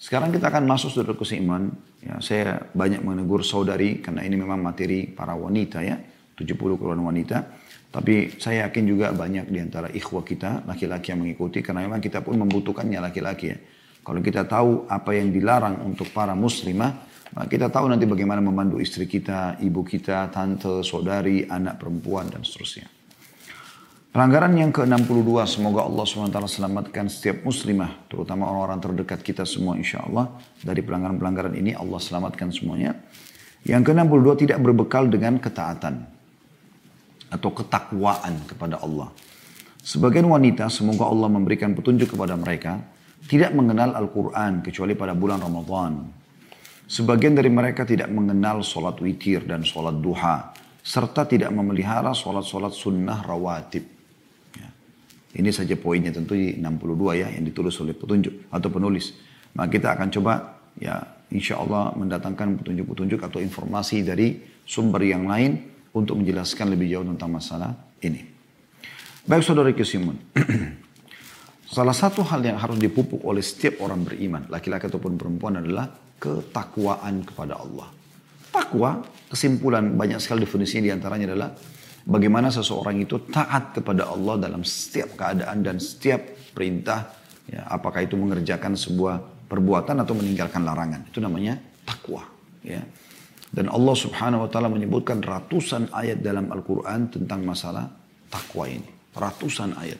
[0.00, 1.68] Sekarang kita akan masuk saudara seiman.
[2.00, 6.00] Ya, saya banyak menegur saudari karena ini memang materi para wanita ya.
[6.40, 7.38] 70 keluarga wanita.
[7.92, 11.60] Tapi saya yakin juga banyak di antara ikhwah kita, laki-laki yang mengikuti.
[11.60, 13.60] Karena memang kita pun membutuhkannya laki-laki ya.
[14.00, 17.04] Kalau kita tahu apa yang dilarang untuk para muslimah,
[17.44, 22.88] kita tahu nanti bagaimana memandu istri kita, ibu kita, tante, saudari, anak perempuan, dan seterusnya.
[24.10, 30.02] Pelanggaran yang ke-62, semoga Allah SWT selamatkan setiap muslimah, terutama orang-orang terdekat kita semua insya
[30.02, 30.34] Allah.
[30.58, 32.98] Dari pelanggaran-pelanggaran ini Allah selamatkan semuanya.
[33.62, 36.10] Yang ke-62 tidak berbekal dengan ketaatan
[37.30, 39.14] atau ketakwaan kepada Allah.
[39.78, 42.82] Sebagian wanita, semoga Allah memberikan petunjuk kepada mereka,
[43.30, 46.10] tidak mengenal Al-Quran kecuali pada bulan Ramadan.
[46.90, 50.50] Sebagian dari mereka tidak mengenal sholat witir dan sholat duha,
[50.82, 53.99] serta tidak memelihara sholat-sholat sunnah rawatib.
[55.30, 59.14] Ini saja poinnya tentu di 62 ya yang ditulis oleh petunjuk atau penulis.
[59.54, 60.32] Maka kita akan coba
[60.74, 60.98] ya
[61.30, 65.62] insya Allah mendatangkan petunjuk-petunjuk atau informasi dari sumber yang lain
[65.94, 67.70] untuk menjelaskan lebih jauh tentang masalah
[68.02, 68.26] ini.
[69.26, 70.18] Baik saudara Kisimun.
[71.70, 75.86] Salah satu hal yang harus dipupuk oleh setiap orang beriman, laki-laki ataupun perempuan adalah
[76.18, 77.86] ketakwaan kepada Allah.
[78.50, 78.98] Takwa,
[79.30, 81.54] kesimpulan banyak sekali definisinya di antaranya adalah
[82.10, 86.18] bagaimana seseorang itu taat kepada Allah dalam setiap keadaan dan setiap
[86.50, 87.14] perintah,
[87.46, 91.06] ya, apakah itu mengerjakan sebuah perbuatan atau meninggalkan larangan.
[91.06, 91.54] Itu namanya
[91.86, 92.26] takwa.
[92.66, 92.82] Ya.
[93.50, 97.90] Dan Allah subhanahu wa ta'ala menyebutkan ratusan ayat dalam Al-Quran tentang masalah
[98.30, 98.86] takwa ini.
[99.10, 99.98] Ratusan ayat.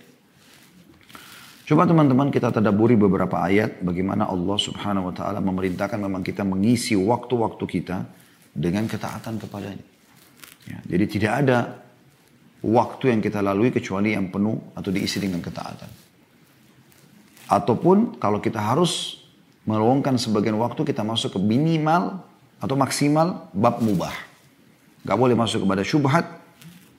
[1.67, 6.98] Coba teman-teman kita tadaburi beberapa ayat bagaimana Allah subhanahu wa ta'ala memerintahkan memang kita mengisi
[6.98, 8.06] waktu-waktu kita
[8.55, 9.86] dengan ketaatan kepadanya.
[10.67, 11.58] Ya, jadi tidak ada
[12.61, 15.91] waktu yang kita lalui kecuali yang penuh atau diisi dengan ketaatan.
[17.50, 19.25] Ataupun kalau kita harus
[19.67, 22.22] meluangkan sebagian waktu kita masuk ke minimal
[22.61, 24.12] atau maksimal bab mubah.
[25.02, 26.28] Gak boleh masuk kepada syubhat,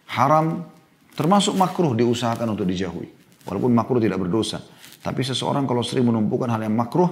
[0.09, 0.65] haram,
[1.13, 3.07] termasuk makruh diusahakan untuk dijauhi.
[3.45, 4.61] Walaupun makruh tidak berdosa.
[5.01, 7.09] Tapi seseorang kalau sering menumpukan hal yang makruh,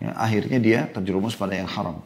[0.00, 2.00] ya, akhirnya dia terjerumus pada yang haram.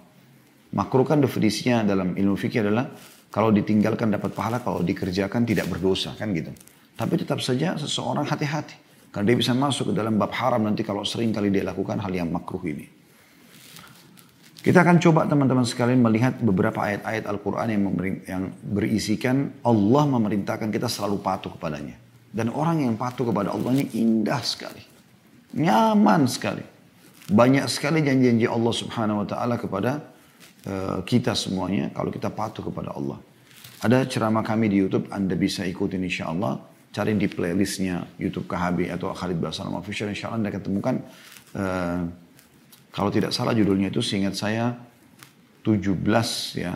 [0.75, 2.91] Makruh kan definisinya dalam ilmu fikih adalah
[3.31, 6.51] kalau ditinggalkan dapat pahala, kalau dikerjakan tidak berdosa kan gitu.
[6.97, 8.77] Tapi tetap saja seseorang hati-hati.
[9.13, 12.13] Karena dia bisa masuk ke dalam bab haram nanti kalau sering kali dia lakukan hal
[12.13, 12.85] yang makruh ini.
[14.67, 17.83] Kita akan coba teman-teman sekalian melihat beberapa ayat-ayat Al-Quran yang,
[18.27, 21.95] yang berisikan Allah memerintahkan kita selalu patuh kepadanya.
[22.35, 24.83] Dan orang yang patuh kepada Allah ini indah sekali.
[25.55, 26.67] Nyaman sekali.
[27.31, 30.16] Banyak sekali janji-janji Allah subhanahu wa ta'ala kepada
[31.07, 33.23] kita semuanya kalau kita patuh kepada Allah.
[33.85, 36.59] Ada ceramah kami di Youtube, Anda bisa ikutin insya Allah.
[36.97, 40.09] Cari di playlistnya Youtube KHB atau Khalid Basalam Official.
[40.09, 40.95] Insya Allah Anda akan temukan
[41.55, 42.01] uh,
[42.89, 44.73] kalau tidak salah judulnya itu seingat saya
[45.61, 45.93] 17
[46.57, 46.73] ya.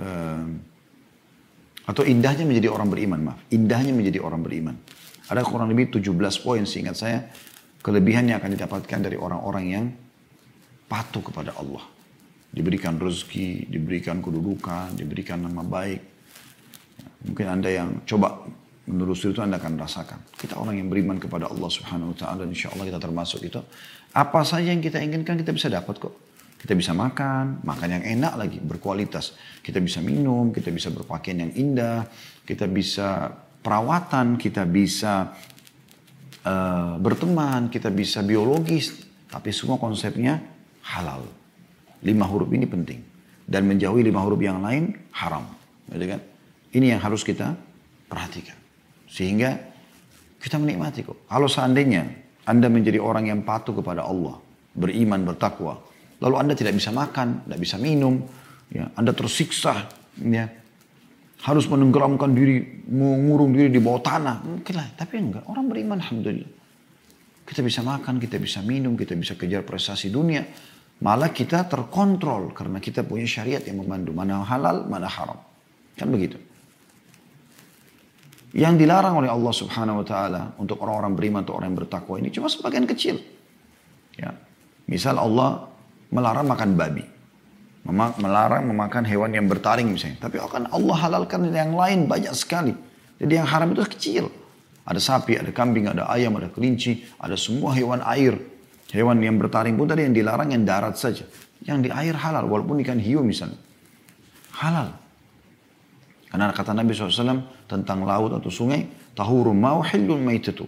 [0.00, 0.48] Uh,
[1.84, 3.38] atau indahnya menjadi orang beriman, maaf.
[3.52, 4.80] Indahnya menjadi orang beriman.
[5.28, 7.28] Ada kurang lebih 17 poin seingat saya.
[7.84, 9.84] Kelebihan yang akan didapatkan dari orang-orang yang
[10.88, 11.99] patuh kepada Allah.
[12.50, 16.02] Diberikan rezeki, diberikan kedudukan, diberikan nama baik.
[17.30, 18.42] Mungkin Anda yang coba
[18.90, 20.18] menelusuri itu Anda akan rasakan.
[20.34, 22.42] Kita orang yang beriman kepada Allah subhanahu wa ta'ala.
[22.50, 23.62] Insya Allah kita termasuk itu.
[24.10, 26.14] Apa saja yang kita inginkan kita bisa dapat kok.
[26.60, 29.32] Kita bisa makan, makan yang enak lagi, berkualitas.
[29.64, 32.04] Kita bisa minum, kita bisa berpakaian yang indah,
[32.44, 33.32] kita bisa
[33.64, 35.32] perawatan, kita bisa
[36.44, 38.92] uh, berteman, kita bisa biologis.
[39.30, 40.36] Tapi semua konsepnya
[40.84, 41.39] halal.
[42.06, 43.00] Lima huruf ini penting.
[43.44, 45.44] Dan menjauhi lima huruf yang lain haram.
[45.90, 46.20] Gitu kan?
[46.70, 47.52] Ini yang harus kita
[48.06, 48.56] perhatikan.
[49.10, 49.58] Sehingga
[50.38, 51.26] kita menikmati kok.
[51.26, 54.40] Kalau seandainya anda menjadi orang yang patuh kepada Allah,
[54.74, 55.78] beriman, bertakwa.
[56.18, 58.26] Lalu Anda tidak bisa makan, tidak bisa minum,
[58.72, 59.86] ya, Anda tersiksa,
[60.18, 60.50] ya,
[61.46, 64.36] harus menenggelamkan diri, mengurung diri di bawah tanah.
[64.44, 65.44] Mungkin lah, tapi enggak.
[65.46, 66.58] Orang beriman, Alhamdulillah.
[67.46, 70.42] Kita bisa makan, kita bisa minum, kita bisa kejar prestasi dunia.
[71.00, 74.12] Malah kita terkontrol karena kita punya syariat yang memandu.
[74.12, 75.40] Mana halal, mana haram.
[75.96, 76.36] Kan begitu.
[78.52, 82.28] Yang dilarang oleh Allah subhanahu wa ta'ala untuk orang-orang beriman atau orang yang bertakwa ini
[82.34, 83.16] cuma sebagian kecil.
[84.18, 84.36] Ya.
[84.90, 85.70] Misal Allah
[86.12, 87.06] melarang makan babi.
[88.20, 90.20] Melarang memakan hewan yang bertaring misalnya.
[90.20, 92.76] Tapi akan Allah halalkan yang lain banyak sekali.
[93.16, 94.24] Jadi yang haram itu kecil.
[94.84, 98.36] Ada sapi, ada kambing, ada ayam, ada kelinci, ada semua hewan air.
[98.90, 101.22] Hewan yang bertaring pun tadi yang dilarang yang darat saja.
[101.62, 103.58] Yang di air halal, walaupun ikan hiu misalnya.
[104.58, 104.90] Halal.
[106.30, 110.66] Karena kata Nabi SAW tentang laut atau sungai, tahuru mau hillun maitatu.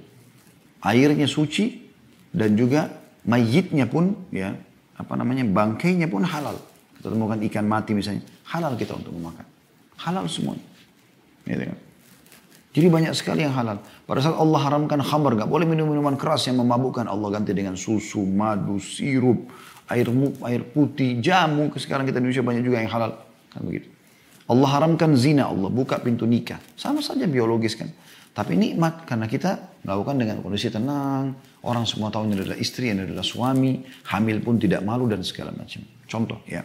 [0.83, 1.87] Airnya suci
[2.35, 2.91] dan juga
[3.23, 4.55] mayitnya pun ya
[4.99, 6.59] apa namanya bangkainya pun halal.
[6.99, 9.47] Kita temukan ikan mati misalnya, halal kita untuk memakan.
[9.99, 10.67] Halal semuanya.
[11.47, 11.79] Gitu kan?
[12.73, 13.85] Jadi banyak sekali yang halal.
[14.09, 17.05] Pada saat Allah haramkan khamar, gak boleh minum minuman keras yang memabukkan.
[17.05, 19.53] Allah ganti dengan susu, madu, sirup,
[19.93, 20.09] air
[20.49, 21.69] air putih, jamu.
[21.77, 23.13] Sekarang kita di Indonesia banyak juga yang halal.
[23.53, 23.93] Kan begitu.
[24.49, 26.59] Allah haramkan zina, Allah buka pintu nikah.
[26.73, 27.93] Sama saja biologis kan.
[28.33, 31.37] Tapi nikmat karena kita melakukan dengan kondisi tenang.
[31.61, 33.85] Orang semua tahu ini adalah istri, ini adalah suami.
[34.09, 35.85] Hamil pun tidak malu dan segala macam.
[36.09, 36.65] Contoh ya.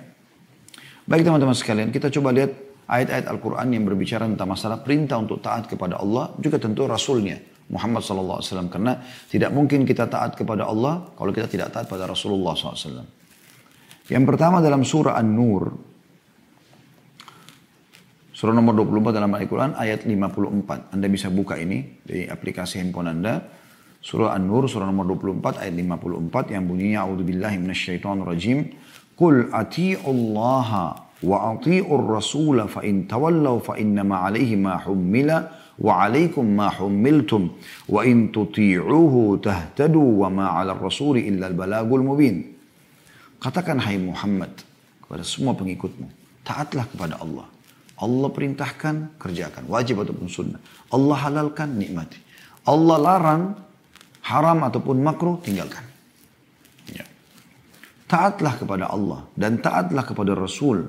[1.07, 2.51] Baik teman-teman sekalian, kita coba lihat
[2.87, 7.35] ayat-ayat Al-Quran yang berbicara tentang masalah perintah untuk taat kepada Allah, juga tentu Rasulnya,
[7.67, 8.71] Muhammad SAW.
[8.71, 8.95] Karena
[9.27, 13.03] tidak mungkin kita taat kepada Allah kalau kita tidak taat pada Rasulullah SAW.
[14.07, 15.75] Yang pertama dalam surah An-Nur,
[18.31, 20.95] surah nomor 24 dalam Al-Quran ayat 54.
[20.95, 23.43] Anda bisa buka ini di aplikasi handphone Anda.
[23.99, 28.57] Surah An-Nur, surah nomor 24 ayat 54 yang bunyinya A'udzubillahi minasyaitonirrajim.
[29.17, 35.37] Qul ati'ullaha wa ati'ur rasula fa in tawallaw fa innama alaihi ma hummila
[35.77, 37.53] wa alaikum ma hummiltum
[37.89, 41.25] wa in tuti'uhu tahtadu wa ma 'ala rasuli.
[43.37, 44.49] Katakan hai Muhammad
[45.05, 46.09] kepada semua pengikutmu,
[46.41, 47.45] taatlah kepada Allah.
[47.97, 49.65] Allah perintahkan, kerjakan.
[49.65, 50.61] Wajib ataupun sunnah.
[50.93, 52.21] Allah halalkan, nikmati.
[52.69, 53.43] Allah larang,
[54.21, 55.81] haram ataupun makruh, tinggalkan.
[56.93, 57.05] Ya.
[58.05, 60.85] Taatlah kepada Allah dan taatlah kepada Rasul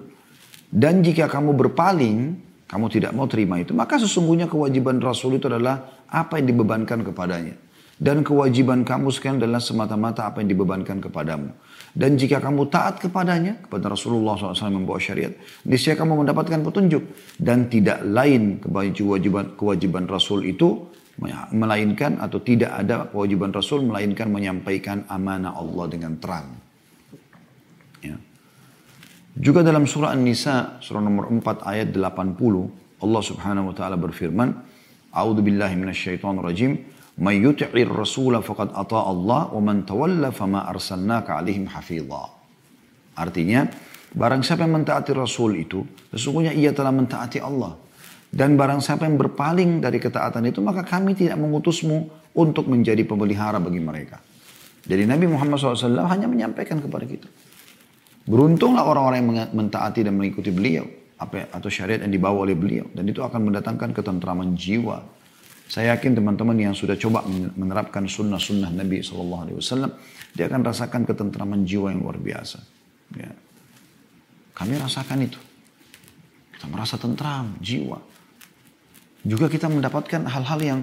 [0.68, 2.36] dan jika kamu berpaling,
[2.68, 7.56] kamu tidak mau terima itu, maka sesungguhnya kewajiban Rasul itu adalah apa yang dibebankan kepadanya.
[7.98, 11.50] Dan kewajiban kamu sekarang adalah semata-mata apa yang dibebankan kepadamu.
[11.90, 15.34] Dan jika kamu taat kepadanya, kepada Rasulullah SAW membawa syariat,
[15.66, 17.02] niscaya kamu mendapatkan petunjuk.
[17.42, 20.86] Dan tidak lain kewajiban, kewajiban Rasul itu,
[21.50, 26.67] melainkan atau tidak ada kewajiban Rasul, melainkan menyampaikan amanah Allah dengan terang.
[29.38, 34.50] Juga dalam surah An-Nisa, surah nomor 4 ayat 80, Allah subhanahu wa ta'ala berfirman,
[35.14, 36.74] A'udhu billahi minasyaitonir rajim,
[37.22, 37.86] "May yuti'ir
[38.42, 42.34] faqad ata Allah wa man tawalla fama arsalnaka 'alaihim hafidha."
[43.14, 43.70] Artinya,
[44.10, 47.78] barang siapa yang mentaati Rasul itu, sesungguhnya ia telah mentaati Allah.
[48.28, 53.62] Dan barang siapa yang berpaling dari ketaatan itu, maka kami tidak mengutusmu untuk menjadi pemelihara
[53.62, 54.18] bagi mereka.
[54.82, 57.30] Jadi Nabi Muhammad SAW hanya menyampaikan kepada kita.
[58.28, 60.84] Beruntunglah orang-orang yang mentaati dan mengikuti beliau
[61.16, 65.00] apa atau syariat yang dibawa oleh beliau dan itu akan mendatangkan ketentraman jiwa.
[65.68, 69.44] Saya yakin teman-teman yang sudah coba menerapkan sunnah-sunnah Nabi SAW,
[70.32, 72.60] dia akan rasakan ketentraman jiwa yang luar biasa.
[73.16, 73.32] Ya.
[74.56, 75.40] Kami rasakan itu.
[76.56, 78.00] Kita merasa tentram, jiwa.
[79.28, 80.80] Juga kita mendapatkan hal-hal yang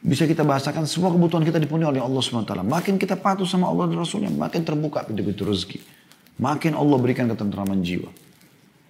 [0.00, 2.52] bisa kita bahasakan semua kebutuhan kita dipenuhi oleh Allah SWT.
[2.64, 6.03] Makin kita patuh sama Allah dan Rasulnya, makin terbuka pintu-pintu rezeki.
[6.40, 8.10] Makin Allah berikan ketentraman jiwa.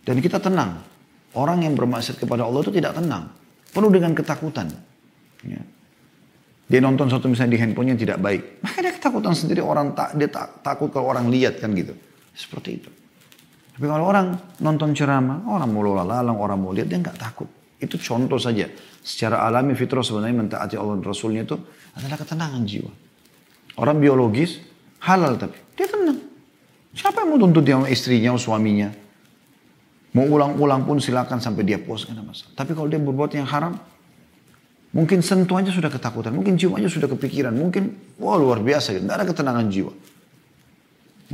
[0.04, 0.80] Dan kita tenang.
[1.34, 3.28] Orang yang bermaksud kepada Allah itu tidak tenang.
[3.74, 4.70] Penuh dengan ketakutan.
[5.44, 5.60] Ya.
[6.64, 8.42] Dia nonton satu misalnya di handphonenya tidak baik.
[8.64, 11.92] Maka dia ketakutan sendiri orang tak dia tak, takut kalau orang lihat kan gitu.
[12.32, 12.90] Seperti itu.
[13.74, 17.50] Tapi kalau orang nonton ceramah, orang mau lalang, orang mau lihat, dia nggak takut.
[17.82, 18.70] Itu contoh saja.
[19.02, 21.58] Secara alami fitrah sebenarnya mentaati Allah dan Rasulnya itu
[21.98, 22.92] adalah ketenangan jiwa.
[23.76, 24.62] Orang biologis
[25.04, 26.23] halal tapi dia tenang.
[26.94, 28.94] Siapa yang mau tuntut dia istrinya suaminya?
[30.14, 32.54] Mau ulang-ulang pun silakan sampai dia puas, kan masalah.
[32.54, 33.74] Tapi kalau dia berbuat yang haram,
[34.94, 39.10] mungkin sentuh aja sudah ketakutan, mungkin cium aja sudah kepikiran, mungkin wah luar biasa, tidak
[39.10, 39.90] ada ketenangan jiwa.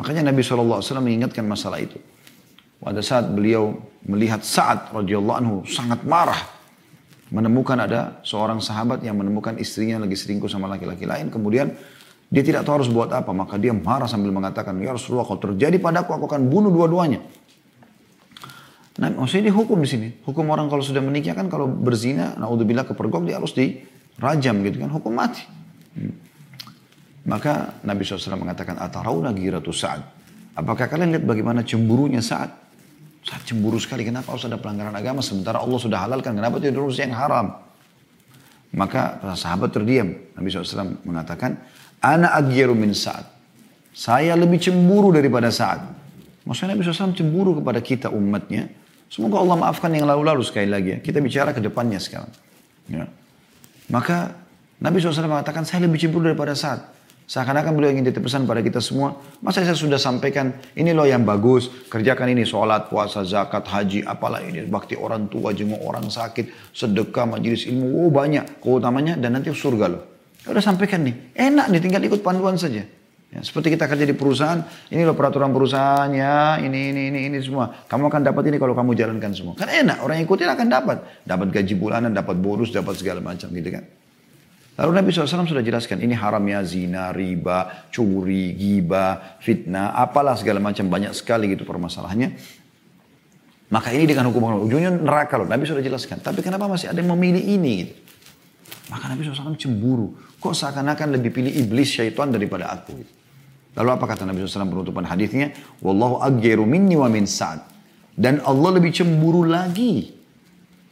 [0.01, 2.01] Makanya Nabi SAW mengingatkan masalah itu.
[2.81, 3.77] Pada saat beliau
[4.09, 6.41] melihat Sa'ad radhiyallahu anhu sangat marah
[7.29, 11.77] menemukan ada seorang sahabat yang menemukan istrinya lagi selingkuh sama laki-laki lain, kemudian
[12.31, 15.83] dia tidak tahu harus buat apa, maka dia marah sambil mengatakan, Ya Rasulullah, kalau terjadi
[15.83, 17.19] padaku, aku akan bunuh dua-duanya.
[19.03, 20.09] Nah, maksudnya dihukum di sini.
[20.23, 24.91] Hukum orang kalau sudah menikah kan kalau berzina, naudzubillah kepergok, dia harus dirajam gitu kan,
[24.95, 25.43] hukum mati.
[25.99, 26.15] Hmm.
[27.27, 30.03] Maka Nabi SAW mengatakan, Atarauna giratu Sa'ad.
[30.55, 32.51] Apakah kalian lihat bagaimana cemburunya Sa'ad?
[33.27, 36.97] Saat cemburu sekali, kenapa harus ada pelanggaran agama sementara Allah sudah halalkan, kenapa tidak terus
[36.97, 37.53] yang haram?
[38.71, 40.15] Maka sahabat terdiam.
[40.39, 41.59] Nabi SAW mengatakan,
[42.01, 43.29] Ana agyaru min Sa'ad.
[43.93, 45.85] Saya lebih cemburu daripada Sa'ad.
[46.49, 48.73] Maksudnya Nabi SAW cemburu kepada kita umatnya.
[49.13, 50.99] Semoga Allah maafkan yang lalu-lalu sekali lagi ya.
[51.05, 52.33] Kita bicara ke depannya sekarang.
[52.89, 53.05] Ya.
[53.93, 54.33] Maka
[54.81, 57.01] Nabi SAW mengatakan saya lebih cemburu daripada Sa'ad.
[57.31, 59.15] Seakan-akan beliau ingin titip pesan pada kita semua.
[59.39, 61.71] Masa saya sudah sampaikan, ini loh yang bagus.
[61.87, 64.67] Kerjakan ini, sholat, puasa, zakat, haji, apalah ini.
[64.67, 68.03] Bakti orang tua, jenguk orang sakit, sedekah, majelis ilmu.
[68.03, 70.10] Oh banyak keutamanya dan nanti surga loh.
[70.49, 71.37] Udah sampaikan nih.
[71.37, 72.87] Enak nih tinggal ikut panduan saja.
[73.31, 74.59] Ya, seperti kita kerja di perusahaan,
[74.91, 77.71] ini loh peraturan perusahaannya, ini, ini, ini, ini semua.
[77.87, 79.55] Kamu akan dapat ini kalau kamu jalankan semua.
[79.55, 80.99] Kan enak, orang yang ikutin akan dapat.
[81.23, 83.87] Dapat gaji bulanan, dapat bonus, dapat segala macam gitu kan.
[84.83, 90.91] Lalu Nabi SAW sudah jelaskan, ini haramnya zina, riba, curi, giba, fitnah, apalah segala macam.
[90.91, 92.35] Banyak sekali gitu permasalahannya.
[93.71, 95.47] Maka ini dengan hukum ujungnya neraka loh.
[95.47, 96.19] Nabi sudah jelaskan.
[96.19, 98.10] Tapi kenapa masih ada yang memilih ini gitu?
[99.11, 100.15] Nabi SAW cemburu.
[100.39, 102.95] Kok seakan-akan lebih pilih iblis syaitan daripada aku.
[103.75, 105.51] Lalu apa kata Nabi SAW penutupan hadisnya?
[105.83, 107.67] Wallahu agyeru minni wa min sa'ad.
[108.15, 110.15] Dan Allah lebih cemburu lagi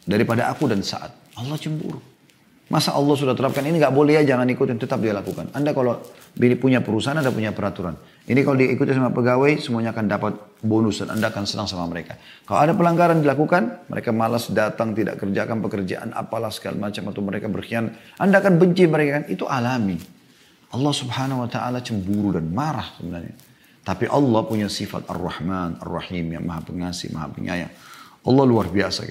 [0.02, 1.14] daripada aku dan saat.
[1.38, 2.02] Allah cemburu.
[2.68, 5.48] Masa Allah sudah terapkan ini nggak boleh ya jangan ikutin tetap dia lakukan.
[5.56, 6.02] Anda kalau
[6.58, 7.96] punya perusahaan Anda punya peraturan.
[8.28, 12.20] Ini kalau diikuti sama pegawai semuanya akan dapat bonus dan Anda akan senang sama mereka.
[12.44, 17.48] Kalau ada pelanggaran dilakukan mereka malas datang tidak kerjakan pekerjaan apalah segala macam atau mereka
[17.48, 17.96] berkhianat.
[18.20, 19.96] Anda akan benci mereka kan itu alami.
[20.68, 23.32] Allah subhanahu wa ta'ala cemburu dan marah sebenarnya.
[23.80, 27.72] Tapi Allah punya sifat Ar-Rahman, Ar-Rahim yang maha pengasih, maha penyayang.
[28.20, 29.08] Allah luar biasa.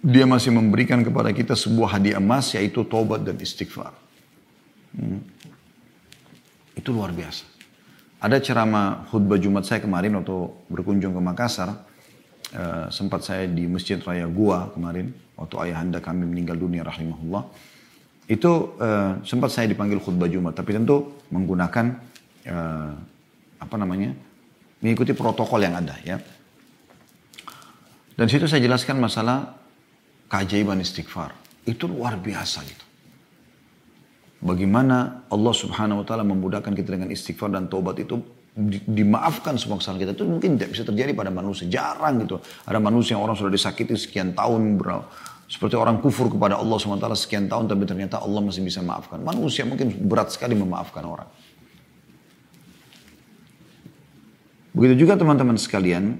[0.00, 3.92] Dia masih memberikan kepada kita sebuah hadiah emas yaitu tobat dan istighfar.
[4.96, 5.20] Hmm.
[6.74, 7.46] Itu luar biasa.
[8.24, 10.34] Ada ceramah khutbah Jumat saya kemarin waktu
[10.72, 11.70] berkunjung ke Makassar.
[12.54, 15.10] Uh, sempat saya di Masjid Raya Gua kemarin.
[15.34, 17.42] Waktu ayahanda kami meninggal dunia rahimahullah.
[18.30, 21.98] Itu uh, sempat saya dipanggil khutbah Jumat, tapi tentu menggunakan
[22.48, 22.92] uh,
[23.60, 24.16] apa namanya
[24.80, 26.16] mengikuti protokol yang ada ya.
[28.14, 29.58] Dan situ saya jelaskan masalah
[30.30, 31.34] keajaiban istighfar.
[31.66, 32.84] Itu luar biasa gitu.
[34.44, 38.20] Bagaimana Allah subhanahu wa ta'ala memudahkan kita dengan istighfar dan taubat itu
[38.52, 41.64] di, dimaafkan semua kesalahan kita itu mungkin tidak bisa terjadi pada manusia.
[41.66, 42.38] Jarang gitu.
[42.68, 45.00] Ada manusia yang orang sudah disakiti sekian tahun bro.
[45.48, 49.24] Seperti orang kufur kepada Allah SWT sekian tahun tapi ternyata Allah masih bisa maafkan.
[49.24, 51.28] Manusia mungkin berat sekali memaafkan orang.
[54.74, 56.18] Begitu juga teman-teman sekalian,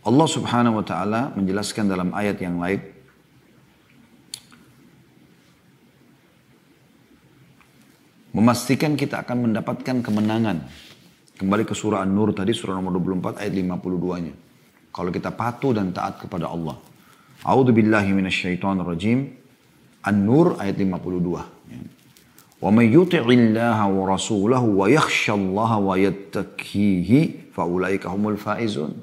[0.00, 2.80] Allah subhanahu wa ta'ala menjelaskan dalam ayat yang lain,
[8.40, 10.64] memastikan kita akan mendapatkan kemenangan.
[11.36, 14.34] Kembali ke surah An-Nur tadi, surah nomor 24 ayat 52-nya.
[14.88, 16.80] Kalau kita patuh dan taat kepada Allah.
[17.44, 19.28] A'udzu billahi minasyaitonir rajim.
[20.00, 21.68] An-Nur ayat 52.
[21.68, 21.80] Ya.
[22.60, 28.96] Wa may yuti'illaha wa rasulahu wa yakhshallaha wa yattaqihi faulaika humul faizun.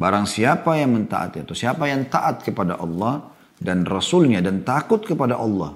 [0.00, 5.40] Barang siapa yang mentaati atau siapa yang taat kepada Allah dan Rasulnya dan takut kepada
[5.40, 5.74] Allah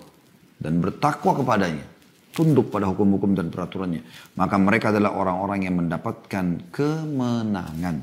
[0.62, 1.91] dan bertakwa kepadanya,
[2.32, 4.02] tunduk pada hukum-hukum dan peraturannya,
[4.40, 7.96] maka mereka adalah orang-orang yang mendapatkan kemenangan.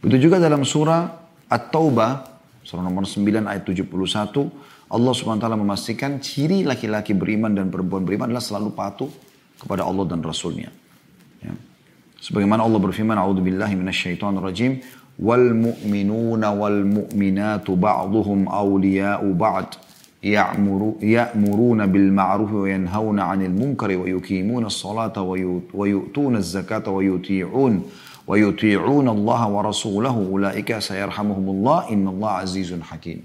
[0.00, 1.10] Begitu juga dalam surah
[1.50, 2.10] At-Taubah,
[2.62, 3.90] surah nomor 9 ayat 71,
[4.86, 9.10] Allah SWT memastikan ciri laki-laki beriman dan perempuan beriman adalah selalu patuh
[9.58, 10.70] kepada Allah dan Rasulnya.
[11.42, 11.50] Ya.
[12.22, 14.78] Sebagaimana Allah berfirman, A'udhu billahi minasyaitonir rajim,
[15.18, 19.85] wal mu'minuna wal mu'minatu ba'duhum awliya'u ba'd
[20.26, 26.98] ya'muru ya'muruna bil ma'ruf wa yanhauna 'anil munkari wa yuqimuna as-salata wa yu'tuna az-zakata wa
[26.98, 27.74] yuti'un
[28.26, 33.22] wa yuti'una Allah wa rasulahu ulaika sayarhamuhumullah innallaha azizun hakim.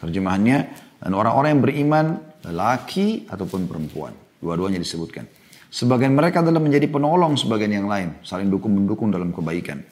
[0.00, 0.58] Terjemahannya
[1.04, 2.06] dan orang-orang yang beriman
[2.48, 5.28] laki ataupun perempuan, dua-duanya disebutkan.
[5.72, 9.84] Sebagian mereka adalah menjadi penolong sebagian yang lain, saling dukung-mendukung dalam kebaikan.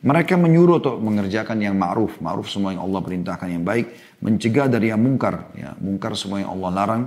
[0.00, 4.88] Mereka menyuruh untuk mengerjakan yang ma'ruf, ma'ruf semua yang Allah perintahkan yang baik, mencegah dari
[4.88, 7.02] yang mungkar, ya, mungkar semua yang Allah larang,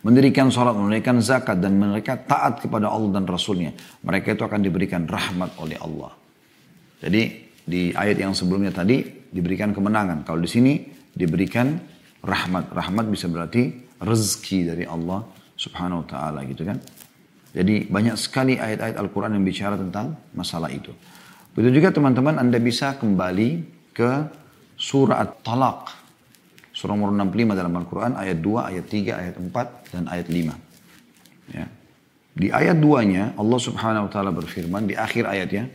[0.00, 3.76] mendirikan sholat, menunaikan zakat, dan mereka taat kepada Allah dan Rasulnya.
[4.00, 6.16] Mereka itu akan diberikan rahmat oleh Allah.
[7.04, 7.22] Jadi
[7.68, 10.24] di ayat yang sebelumnya tadi diberikan kemenangan.
[10.24, 11.76] Kalau di sini diberikan
[12.24, 12.72] rahmat.
[12.72, 16.80] Rahmat bisa berarti rezeki dari Allah subhanahu wa ta'ala gitu kan.
[17.52, 20.94] Jadi banyak sekali ayat-ayat Al-Quran yang bicara tentang masalah itu.
[21.58, 24.30] Begitu juga teman-teman Anda bisa kembali ke
[24.78, 25.98] surah At-Talaq
[26.78, 30.54] Surah nomor 65 dalam Al-Quran ayat 2, ayat 3, ayat 4, dan ayat 5.
[31.50, 31.66] Ya.
[32.38, 35.66] Di ayat 2-nya Allah subhanahu wa ta'ala berfirman di akhir ayatnya.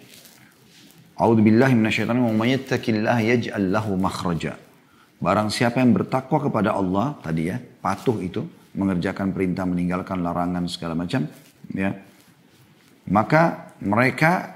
[1.19, 4.55] A'udhu billahi minasyaitanir wa mayyattakillaha yaj'al makhraja.
[5.19, 10.95] Barang siapa yang bertakwa kepada Allah tadi ya, patuh itu, mengerjakan perintah, meninggalkan larangan segala
[10.95, 11.27] macam,
[11.75, 11.91] ya.
[13.11, 14.52] Maka mereka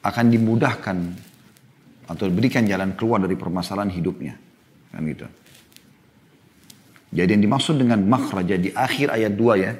[0.00, 0.96] akan dimudahkan
[2.10, 4.34] atau berikan jalan keluar dari permasalahan hidupnya.
[4.90, 5.26] Kan gitu.
[7.10, 9.72] Jadi yang dimaksud dengan makhraja di akhir ayat 2 ya.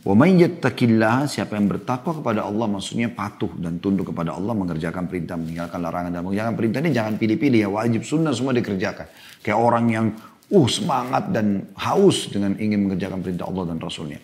[0.00, 5.36] Wa yattaqillah siapa yang bertakwa kepada Allah maksudnya patuh dan tunduk kepada Allah mengerjakan perintah
[5.36, 9.06] meninggalkan larangan dan mengerjakan perintah ini jangan pilih-pilih ya wajib sunnah semua dikerjakan.
[9.44, 10.06] Kayak orang yang
[10.50, 14.20] uh semangat dan haus dengan ingin mengerjakan perintah Allah dan Rasulnya.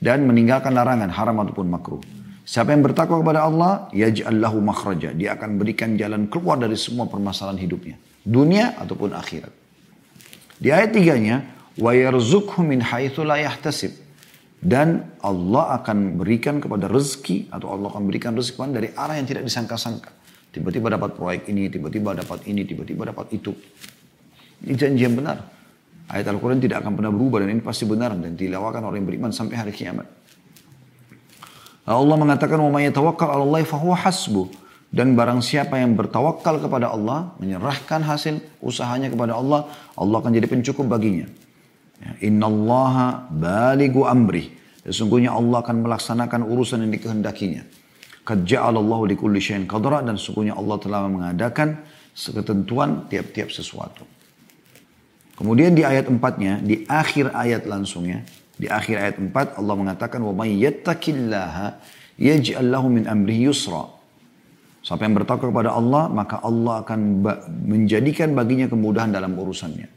[0.00, 2.19] Dan meninggalkan larangan haram ataupun makruh.
[2.44, 5.14] Siapa yang bertakwa kepada Allah, yaj'al lahu makhraja.
[5.14, 7.96] Dia akan berikan jalan keluar dari semua permasalahan hidupnya.
[8.24, 9.52] Dunia ataupun akhirat.
[10.60, 11.46] Di ayat tiganya,
[11.78, 13.92] wa haitsu la yahtasib.
[14.60, 19.48] Dan Allah akan berikan kepada rezeki atau Allah akan berikan rezeki dari arah yang tidak
[19.48, 20.12] disangka-sangka.
[20.52, 23.56] Tiba-tiba dapat proyek ini, tiba-tiba dapat ini, tiba-tiba dapat itu.
[24.66, 25.40] Ini janji yang benar.
[26.10, 29.30] Ayat Al-Quran tidak akan pernah berubah dan ini pasti benar dan dilawakan oleh yang beriman
[29.30, 30.04] sampai hari kiamat.
[31.96, 34.46] Allah mengatakan wa may yatawakkal 'ala Allah fahuwa hasbuh.
[34.90, 40.50] Dan barang siapa yang bertawakal kepada Allah, menyerahkan hasil usahanya kepada Allah, Allah akan jadi
[40.50, 41.30] pencukup baginya.
[42.02, 44.50] Ya, Inna Allah baligu amri.
[44.82, 47.62] Sesungguhnya Allah akan melaksanakan urusan yang dikehendakinya.
[48.26, 54.02] Qad ja'alallahu likulli syai'in qadra dan sesungguhnya Allah telah mengadakan ketentuan tiap-tiap sesuatu.
[55.38, 58.26] Kemudian di ayat empatnya, di akhir ayat langsungnya,
[58.60, 61.80] di akhir ayat empat Allah mengatakan wa may yattaqillaha
[62.20, 63.88] yaj'al lahu min amrihi yusra.
[64.84, 67.24] Siapa yang bertakwa kepada Allah, maka Allah akan
[67.64, 69.88] menjadikan baginya kemudahan dalam urusannya.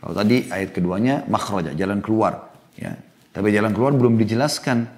[0.00, 2.96] Kalau tadi ayat keduanya makhraja, jalan keluar, ya.
[3.30, 4.88] Tapi jalan keluar belum dijelaskan.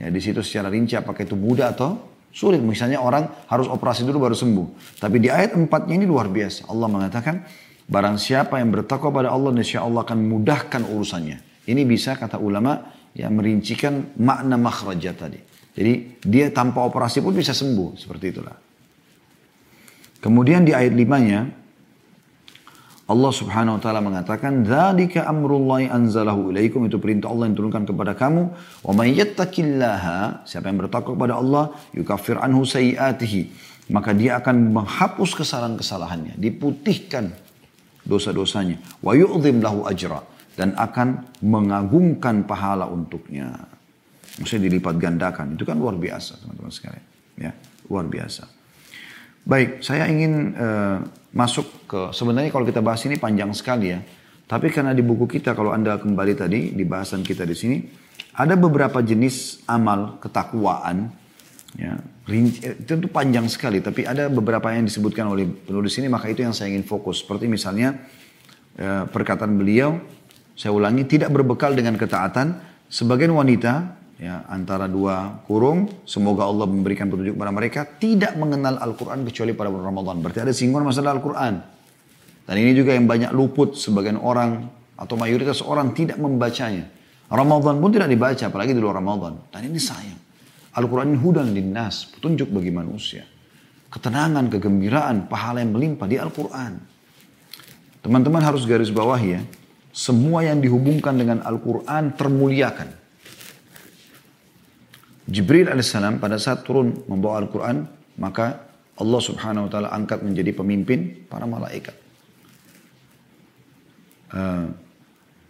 [0.00, 1.96] Ya, di situ secara rinci apakah itu mudah atau
[2.32, 2.60] sulit.
[2.60, 4.96] Misalnya orang harus operasi dulu baru sembuh.
[5.00, 6.68] Tapi di ayat empatnya ini luar biasa.
[6.68, 7.44] Allah mengatakan,
[7.90, 11.49] Barang siapa yang bertakwa pada Allah, insya Allah akan mudahkan urusannya.
[11.70, 12.82] Ini bisa kata ulama
[13.14, 15.40] yang merincikan makna makhrajat tadi.
[15.70, 17.94] Jadi dia tanpa operasi pun bisa sembuh.
[17.94, 18.56] Seperti itulah.
[20.20, 21.48] Kemudian di ayat limanya,
[23.10, 28.14] Allah subhanahu wa ta'ala mengatakan, Dzalika amrullahi anzalahu ilaikum, itu perintah Allah yang turunkan kepada
[28.14, 28.42] kamu.
[28.86, 33.70] Wa may yattaqillaha, siapa yang bertakwa kepada Allah, yukaffir anhu sayiatihi.
[33.90, 37.34] Maka dia akan menghapus kesalahan-kesalahannya, diputihkan
[38.06, 38.78] dosa-dosanya.
[39.02, 40.22] Wa yu'zim lahu ajra.
[40.60, 43.48] Dan akan mengagungkan pahala untuknya.
[44.36, 45.56] Maksudnya dilipat gandakan.
[45.56, 47.04] Itu kan luar biasa teman-teman sekalian.
[47.40, 47.56] Ya,
[47.88, 48.44] luar biasa.
[49.48, 51.00] Baik, saya ingin uh,
[51.32, 54.04] masuk ke, sebenarnya kalau kita bahas ini panjang sekali ya.
[54.44, 57.80] Tapi karena di buku kita kalau Anda kembali tadi di bahasan kita di sini,
[58.36, 61.08] ada beberapa jenis amal ketakwaan
[61.80, 61.96] ya,
[62.30, 66.46] Eh, itu tentu panjang sekali, tapi ada beberapa yang disebutkan oleh penulis ini, maka itu
[66.46, 67.26] yang saya ingin fokus.
[67.26, 67.98] Seperti misalnya
[68.78, 69.98] eh, perkataan beliau,
[70.60, 72.60] saya ulangi, tidak berbekal dengan ketaatan,
[72.92, 79.24] sebagian wanita ya antara dua kurung, semoga Allah memberikan petunjuk kepada mereka, tidak mengenal Al-Quran
[79.24, 80.20] kecuali pada bulan Ramadan.
[80.20, 81.54] Berarti ada singgungan masalah Al-Quran.
[82.44, 84.68] Dan ini juga yang banyak luput sebagian orang
[85.00, 86.92] atau mayoritas orang tidak membacanya.
[87.32, 89.40] Ramadan pun tidak dibaca, apalagi di luar Ramadan.
[89.48, 90.20] Dan ini sayang.
[90.76, 93.24] Al-Quran ini hudan linnas, petunjuk bagi manusia.
[93.88, 96.76] Ketenangan, kegembiraan, pahala yang melimpah di Al-Quran.
[98.04, 99.40] Teman-teman harus garis bawah ya,
[99.90, 102.88] semua yang dihubungkan dengan Al-Quran termuliakan.
[105.30, 107.86] Jibril alaihissalam pada saat turun membawa Al-Quran,
[108.18, 108.66] maka
[108.98, 111.94] Allah subhanahu wa ta'ala angkat menjadi pemimpin para malaikat.
[114.30, 114.70] Uh,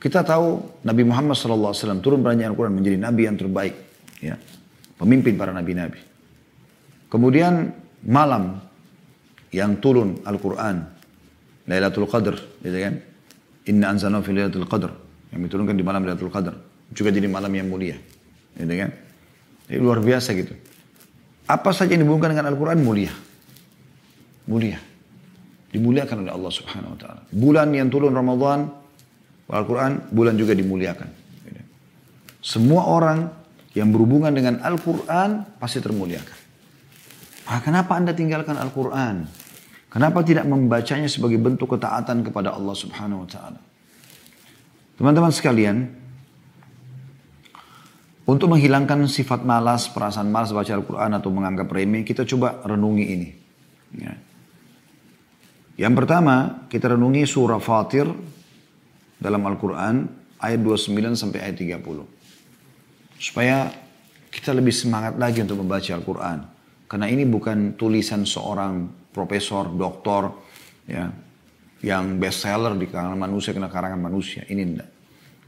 [0.01, 3.75] kita tahu Nabi Muhammad SAW turun beranjak Al-Quran menjadi Nabi yang terbaik.
[4.21, 4.37] Ya
[5.01, 6.05] pemimpin para nabi-nabi.
[7.09, 7.73] Kemudian
[8.05, 8.61] malam
[9.49, 10.85] yang turun Al-Quran,
[11.65, 12.95] Lailatul Qadr, gitu kan?
[13.69, 14.91] Inna anzalna fi Lailatul Qadr,
[15.35, 16.55] yang diturunkan di malam Lailatul Qadr,
[16.95, 17.99] juga jadi malam yang mulia,
[18.57, 18.91] gitu kan?
[19.69, 20.57] Jadi luar biasa gitu.
[21.51, 23.13] Apa saja yang dihubungkan dengan Al-Quran mulia.
[24.47, 24.79] Mulia.
[25.71, 27.21] Dimuliakan oleh Allah subhanahu wa ta'ala.
[27.31, 28.71] Bulan yang turun Ramadan,
[29.51, 31.09] Al-Quran, bulan juga dimuliakan.
[31.47, 31.63] Gitu.
[32.43, 33.31] Semua orang
[33.75, 36.39] yang berhubungan dengan Al-Quran pasti termuliakan.
[37.51, 39.27] Nah, kenapa anda tinggalkan Al-Quran?
[39.91, 43.61] Kenapa tidak membacanya sebagai bentuk ketaatan kepada Allah subhanahu wa ta'ala?
[44.95, 45.91] Teman-teman sekalian,
[48.31, 53.29] untuk menghilangkan sifat malas, perasaan malas baca Al-Quran atau menganggap remeh, kita coba renungi ini.
[53.99, 54.15] Ya.
[55.75, 58.07] Yang pertama, kita renungi surah Fatir
[59.19, 60.07] dalam Al-Quran
[60.39, 63.19] ayat 29 sampai ayat 30.
[63.19, 63.67] Supaya
[64.31, 66.60] kita lebih semangat lagi untuk membaca Al-Quran.
[66.91, 70.43] Karena ini bukan tulisan seorang profesor, doktor,
[70.91, 71.07] ya,
[71.87, 74.43] yang best seller di kalangan manusia, kena karangan manusia.
[74.43, 74.91] Ini enggak.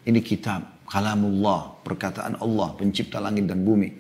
[0.06, 3.90] Ini kitab, kalamullah, perkataan Allah, pencipta langit dan bumi.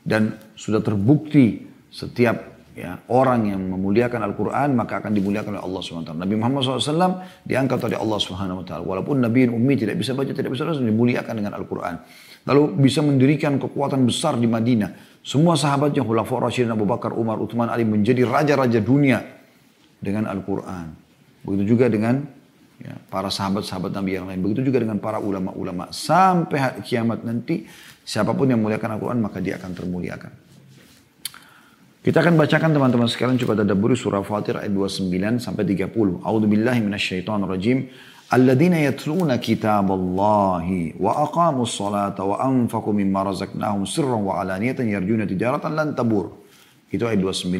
[0.00, 2.36] Dan sudah terbukti setiap
[2.76, 6.12] ya, orang yang memuliakan Al-Quran maka akan dimuliakan oleh Allah SWT.
[6.16, 8.72] Nabi Muhammad SAW diangkat oleh Allah SWT.
[8.80, 11.94] Walaupun Nabi ummi tidak bisa baca, tidak bisa baca, dimuliakan dengan Al-Quran.
[12.48, 15.09] Lalu bisa mendirikan kekuatan besar di Madinah.
[15.20, 19.20] Semua sahabatnya Khulafaur Rasyidin Abu Bakar, Umar, Uthman, Ali menjadi raja-raja dunia
[20.00, 20.96] dengan Al-Quran.
[21.44, 22.24] Begitu juga dengan
[22.80, 24.40] Ya, para sahabat-sahabat Nabi yang lain.
[24.40, 25.92] Begitu juga dengan para ulama-ulama.
[25.92, 27.68] Sampai hari kiamat nanti,
[28.08, 30.32] siapa pun yang muliakan Al-Quran, maka dia akan termuliakan.
[32.00, 36.24] Kita akan bacakan teman-teman sekalian coba tadabburi surah Fatir ayat 29 sampai 30.
[36.24, 37.84] A'udzu billahi minasyaitonir rajim.
[38.30, 45.74] Alladzina yatluna kitaballahi wa aqamus salata wa anfaqu mimma razaqnahum sirran wa alaniyatan yarjuna tijaratan
[45.74, 46.38] lan tabur.
[46.94, 47.50] Itu ayat 29.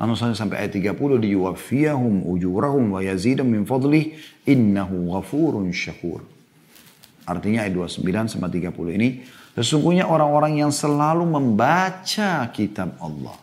[0.00, 0.96] Langsung sampai ayat 30
[1.36, 4.16] yuwafiyahum ujurahum wa yazidum min fadlih
[4.48, 6.24] innahu ghafurun syakur.
[7.28, 9.20] Artinya ayat 29 sampai 30 ini
[9.52, 13.36] sesungguhnya orang-orang yang selalu membaca kitab Allah.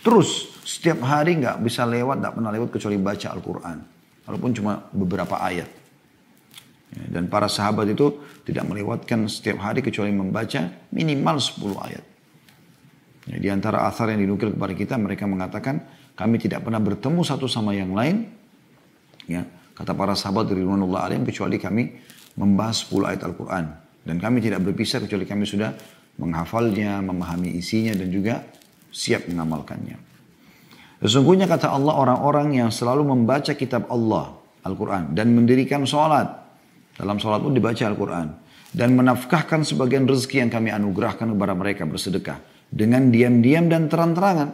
[0.00, 3.97] Terus setiap hari nggak bisa lewat, nggak pernah lewat kecuali baca Al-Quran.
[4.28, 5.72] Walaupun cuma beberapa ayat.
[6.92, 12.04] Ya, dan para sahabat itu tidak melewatkan setiap hari kecuali membaca minimal 10 ayat.
[13.28, 15.84] Ya, di antara asar yang dinukil kepada kita, mereka mengatakan,
[16.16, 18.28] kami tidak pernah bertemu satu sama yang lain.
[19.28, 19.44] Ya,
[19.76, 21.92] kata para sahabat dari Ridwanullah alim, kecuali kami
[22.40, 23.64] membahas 10 ayat Al-Quran.
[24.04, 25.76] Dan kami tidak berpisah kecuali kami sudah
[26.16, 28.48] menghafalnya, memahami isinya, dan juga
[28.88, 30.07] siap mengamalkannya.
[30.98, 34.34] Sesungguhnya kata Allah orang-orang yang selalu membaca kitab Allah,
[34.66, 36.26] Al-Quran, dan mendirikan sholat.
[36.98, 38.28] Dalam sholat pun dibaca Al-Quran.
[38.68, 42.36] Dan menafkahkan sebagian rezeki yang kami anugerahkan kepada mereka bersedekah
[42.68, 44.52] dengan diam-diam dan terang-terangan.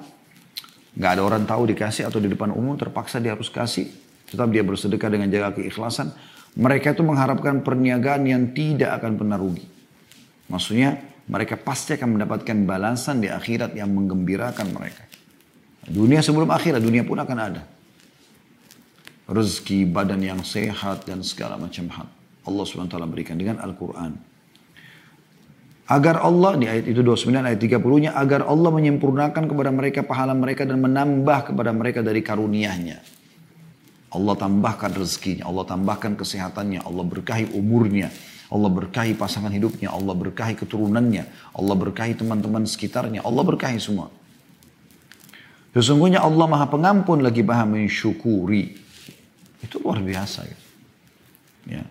[0.94, 3.90] Gak ada orang tahu dikasih atau di depan umum terpaksa dia harus kasih.
[4.30, 6.14] Tetap dia bersedekah dengan jaga keikhlasan.
[6.54, 9.66] Mereka itu mengharapkan perniagaan yang tidak akan pernah rugi.
[10.46, 15.02] Maksudnya mereka pasti akan mendapatkan balasan di akhirat yang menggembirakan mereka.
[15.88, 17.62] Dunia sebelum akhirat, dunia pun akan ada.
[19.28, 22.08] Rezeki, badan yang sehat, dan segala macam hal.
[22.44, 24.16] Allah SWT berikan dengan Al-Quran.
[25.84, 30.64] Agar Allah, di ayat itu 29 ayat 30-nya, agar Allah menyempurnakan kepada mereka pahala mereka
[30.64, 33.04] dan menambah kepada mereka dari karuniahnya.
[34.14, 38.08] Allah tambahkan rezekinya, Allah tambahkan kesehatannya, Allah berkahi umurnya,
[38.48, 44.08] Allah berkahi pasangan hidupnya, Allah berkahi keturunannya, Allah berkahi teman-teman sekitarnya, Allah berkahi semua.
[45.74, 48.78] Sesungguhnya Allah maha pengampun lagi maha mensyukuri.
[49.58, 50.46] Itu luar biasa.
[51.66, 51.82] Ya.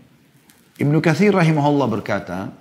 [0.79, 2.55] Ibnu Kathir rahimahullah berkata,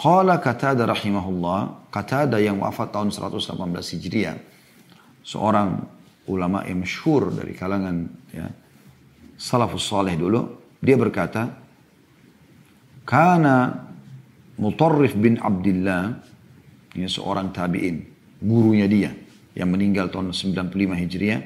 [0.00, 4.36] Qala Qatada rahimahullah, Qatada yang wafat tahun 118 Hijriah,
[5.20, 5.84] seorang
[6.30, 8.48] ulama yang masyhur dari kalangan ya,
[9.36, 11.50] salafus saleh dulu, dia berkata,
[13.04, 13.84] Kana
[14.56, 16.14] Mutarrif bin Abdullah,
[16.96, 17.96] ini seorang tabi'in,
[18.42, 19.10] gurunya dia,
[19.58, 21.40] yang meninggal tahun 95 Hijriah,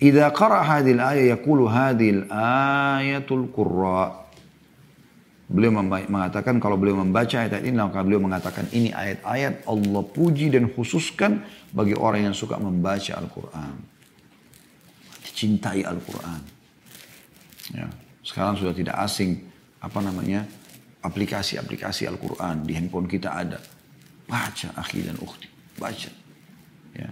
[0.00, 4.20] Idza qara hadhihi al-ayah yaqulu hadhihi al-ayatul qurra
[5.50, 10.70] Beliau mengatakan kalau beliau membaca ayat ini maka beliau mengatakan ini ayat-ayat Allah puji dan
[10.70, 11.42] khususkan
[11.74, 13.74] bagi orang yang suka membaca Al-Quran.
[15.26, 16.40] Dicintai Al-Quran.
[17.74, 17.90] Ya,
[18.22, 19.42] sekarang sudah tidak asing
[19.82, 20.46] apa namanya
[21.02, 23.58] aplikasi-aplikasi Al-Quran di handphone kita ada.
[24.30, 25.50] Baca akhi dan ukhti.
[25.82, 26.10] Baca.
[26.94, 27.10] Ya.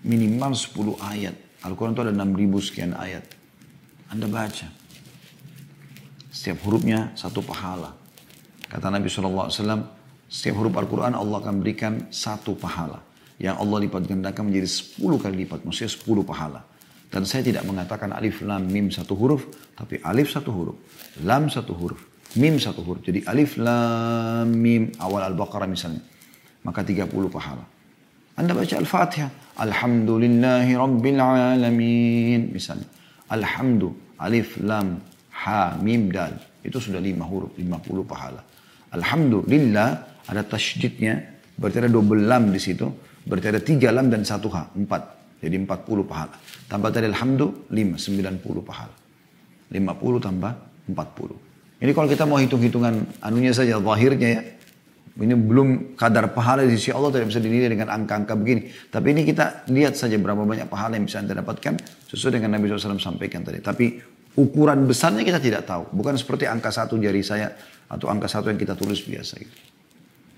[0.00, 1.36] Minimal 10 ayat.
[1.60, 3.24] Al-Quran itu ada 6000 sekian ayat.
[4.08, 4.68] Anda baca.
[6.32, 7.92] Setiap hurufnya satu pahala.
[8.70, 9.50] Kata Nabi SAW,
[10.30, 13.02] setiap huruf Al-Quran Allah akan berikan satu pahala.
[13.36, 15.68] Yang Allah lipat gandakan menjadi sepuluh kali lipat.
[15.68, 16.64] Maksudnya sepuluh pahala.
[17.10, 19.50] Dan saya tidak mengatakan alif, lam, mim satu huruf.
[19.74, 20.78] Tapi alif satu huruf.
[21.26, 21.98] Lam satu huruf.
[22.38, 23.02] Mim satu huruf.
[23.02, 24.94] Jadi alif, lam, mim.
[25.02, 26.00] Awal Al-Baqarah misalnya.
[26.62, 27.66] Maka tiga puluh pahala.
[28.40, 29.30] Anda baca Al-Fatihah.
[29.60, 32.48] Alhamdulillahi Rabbil Alamin.
[32.48, 32.88] Misalnya.
[33.28, 33.92] Alhamdu.
[34.20, 35.00] Alif, lam,
[35.44, 36.36] ha, mim, dal.
[36.60, 38.44] Itu sudah lima huruf, lima puluh pahala.
[38.92, 39.88] Alhamdulillah
[40.28, 42.84] ada tasydidnya, berarti ada double lam di situ.
[43.24, 45.02] Berarti ada tiga lam dan satu ha, empat.
[45.40, 46.36] Jadi empat puluh pahala.
[46.68, 48.92] Tambah tadi alhamdulillah, lima, sembilan puluh pahala.
[49.72, 50.52] Lima puluh tambah
[50.92, 51.38] empat puluh.
[51.80, 54.42] Ini kalau kita mau hitung-hitungan anunya saja, zahirnya ya.
[55.20, 58.72] Ini belum kadar pahala di sisi Allah tidak bisa dinilai dengan angka-angka begini.
[58.88, 61.76] Tapi ini kita lihat saja berapa banyak pahala yang bisa anda dapatkan
[62.08, 63.60] sesuai dengan Nabi SAW sampaikan tadi.
[63.60, 63.86] Tapi
[64.30, 65.90] Ukuran besarnya kita tidak tahu.
[65.90, 67.50] Bukan seperti angka satu jari saya
[67.90, 69.34] atau angka satu yang kita tulis biasa.
[69.42, 69.56] Gitu.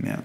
[0.01, 0.17] Ya.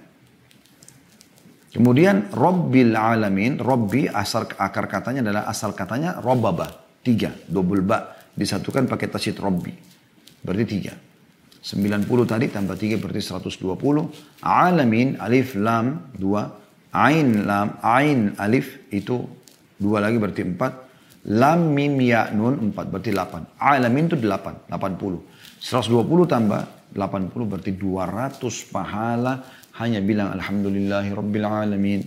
[1.76, 6.72] Kemudian Robbil Alamin, Robbi asal akar katanya adalah asal katanya Robbaba,
[7.04, 9.76] tiga, double ba, disatukan pakai tasit Robbi,
[10.41, 10.96] berarti tiga.
[11.68, 13.76] 90 tadi tambah tiga berarti 120.
[14.40, 16.48] Alamin, alif, lam, dua.
[16.96, 19.28] Ain, lam, ain, alif, itu
[19.76, 20.88] dua lagi berarti empat.
[21.28, 23.60] Lam mim ya nun 4 berarti 8.
[23.60, 25.20] Alamin itu 8, 80.
[25.60, 26.62] 120 tambah
[26.96, 29.44] 80 berarti 200 pahala
[29.76, 32.00] hanya bilang alhamdulillahi rabbil alamin.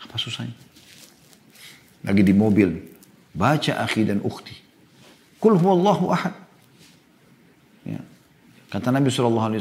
[0.00, 0.56] Apa susahnya?
[2.00, 2.72] Lagi di mobil,
[3.36, 4.56] baca akhi dan ukhti.
[5.36, 6.47] Kul huwallahu ahad.
[8.68, 9.56] Kata Nabi SAW,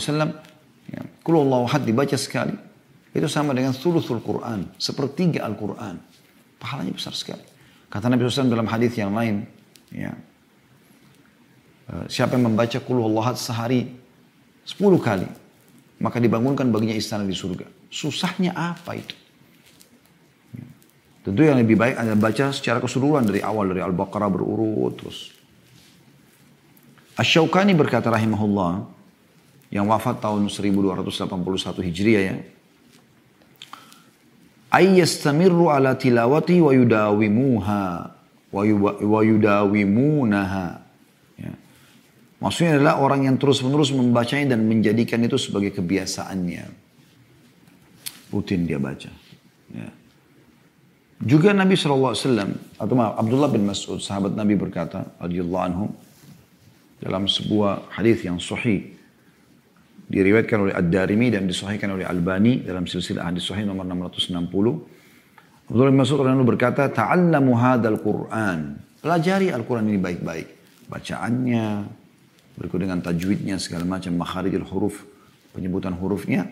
[0.92, 2.56] ya, Kul huwallahu ahad dibaca sekali.
[3.16, 4.68] Itu sama dengan thuluthul Quran.
[4.76, 5.96] Sepertiga Al-Quran.
[6.60, 7.44] Pahalanya besar sekali.
[7.88, 9.48] Kata Nabi SAW dalam hadis yang lain,
[9.96, 10.12] ya,
[11.88, 13.88] eh, siapa yang membaca Kul huwallahu ahad sehari
[14.68, 15.28] sepuluh kali,
[16.04, 17.64] maka dibangunkan baginya istana di surga.
[17.88, 19.16] Susahnya apa itu?
[20.52, 20.68] Ya.
[21.24, 25.32] Tentu yang lebih baik anda baca secara keseluruhan dari awal dari Al-Baqarah berurut terus.
[27.18, 28.97] Ash-Shawqani berkata rahimahullah
[29.68, 32.36] yang wafat tahun 1281 Hijriah ya.
[34.68, 37.84] Ayyastamirru ala tilawati wa yudawimuha
[38.52, 40.68] wa yudawimunaha.
[41.40, 41.54] Ya.
[42.40, 46.64] Maksudnya adalah orang yang terus-menerus membacanya dan menjadikan itu sebagai kebiasaannya.
[48.28, 49.12] Rutin dia baca.
[49.72, 49.88] Ya.
[51.18, 52.14] Juga Nabi SAW,
[52.78, 55.86] atau maaf, Abdullah bin Mas'ud, sahabat Nabi berkata, radhiyallahu anhu,
[57.02, 58.97] dalam sebuah hadis yang sahih
[60.08, 65.68] diriwayatkan oleh Ad-Darimi dan disahihkan oleh Albani dalam silsilah hadis sahih nomor 660.
[65.68, 70.48] Abdullah bin Mas'ud lalu berkata, "Ta'allamu hadzal Qur'an." Pelajari Al-Qur'an ini baik-baik.
[70.88, 71.68] Bacaannya,
[72.56, 75.04] berikut dengan tajwidnya segala macam, makharijul huruf,
[75.52, 76.48] penyebutan hurufnya,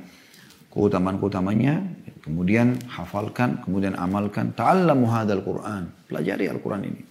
[0.75, 1.79] keutamaan-keutamanya,
[2.27, 4.51] kemudian hafalkan, kemudian amalkan.
[4.51, 5.87] Ta'allamu hadzal Qur'an.
[6.11, 7.01] Pelajari Al-Qur'an ini.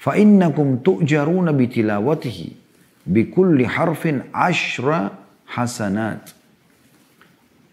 [0.00, 2.48] Fa innakum tu'jaruna bi tilawatihi
[3.04, 3.28] bi
[3.68, 6.34] harfin ashra hasanat.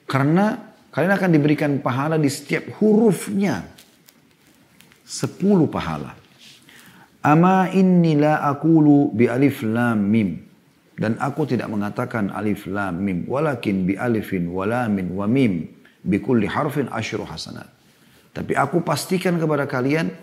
[0.05, 0.55] Karena
[0.93, 3.65] kalian akan diberikan pahala di setiap hurufnya.
[5.05, 6.17] Sepuluh pahala.
[7.25, 10.41] Ama inni la akulu bi alif lam mim.
[10.95, 13.17] Dan aku tidak mengatakan alif lam mim.
[13.27, 15.67] Walakin bi alifin walamin wa mim.
[16.05, 17.67] Bi kulli harfin ashru hasanat.
[18.31, 20.13] Tapi aku pastikan kepada kalian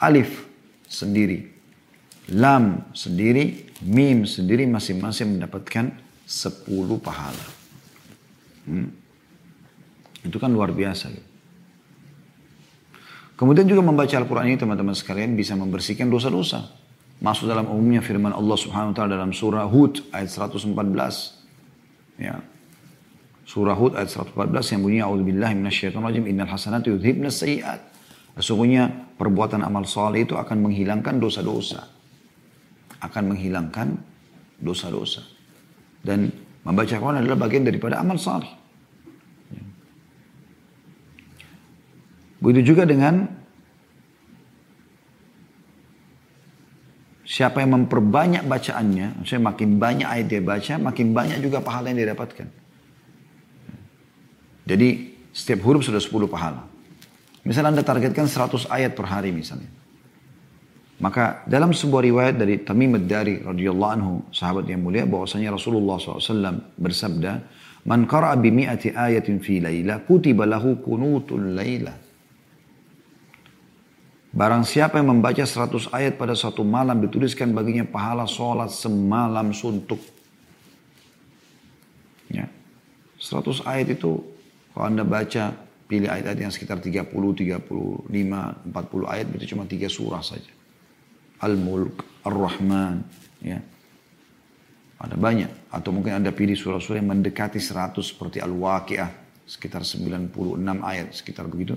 [0.00, 0.46] alif
[0.86, 1.50] sendiri.
[2.34, 6.66] Lam sendiri, mim sendiri masing-masing mendapatkan 10
[6.98, 7.46] pahala.
[8.66, 8.90] Hmm.
[10.26, 11.14] Itu kan luar biasa.
[11.14, 11.28] Gitu.
[13.38, 16.66] Kemudian juga membaca Al-Quran ini teman-teman sekalian bisa membersihkan dosa-dosa.
[17.22, 20.72] Masuk dalam umumnya firman Allah subhanahu wa ta'ala dalam surah Hud ayat 114.
[22.16, 22.42] Ya.
[23.46, 27.80] Surah Hud ayat 114 yang bunyinya A'udzubillahi minasyaitonirrajim innal hasanatu yudhibna sayyi'at.
[28.40, 31.88] Sesungguhnya perbuatan amal soleh itu akan menghilangkan dosa-dosa.
[33.04, 34.00] Akan menghilangkan
[34.60, 35.35] dosa-dosa.
[36.06, 36.30] Dan
[36.62, 38.46] membaca Quran adalah bagian daripada amal soleh.
[42.38, 43.26] Begitu juga dengan
[47.26, 51.98] siapa yang memperbanyak bacaannya, maksudnya makin banyak ayat dia baca, makin banyak juga pahala yang
[51.98, 52.46] dia dapatkan.
[54.66, 54.88] Jadi
[55.34, 56.64] setiap huruf sudah 10 pahala.
[57.42, 59.75] Misalnya Anda targetkan 100 ayat per hari misalnya.
[60.96, 66.72] Maka dalam sebuah riwayat dari Tamim dari radhiyallahu anhu, sahabat yang mulia, bahwasanya Rasulullah SAW
[66.80, 67.32] bersabda,
[67.84, 71.92] Man qara'a bi mi'ati ayatin fi laila, kutiba lahu kunutul laila.
[74.36, 80.00] Barang siapa yang membaca 100 ayat pada satu malam, dituliskan baginya pahala sholat semalam suntuk.
[82.32, 82.48] Ya.
[83.20, 84.20] 100 ayat itu,
[84.72, 85.52] kalau Anda baca
[85.88, 90.55] pilih ayat-ayat yang sekitar 30, 35, 40 ayat itu cuma tiga surah saja.
[91.42, 92.94] Al-Mulk, Ar-Rahman,
[93.44, 93.58] ya.
[94.96, 95.68] Ada banyak.
[95.68, 99.10] Atau mungkin Anda pilih surah-surah yang mendekati 100 seperti Al-Waqi'ah,
[99.44, 100.32] sekitar 96
[100.80, 101.76] ayat, sekitar begitu.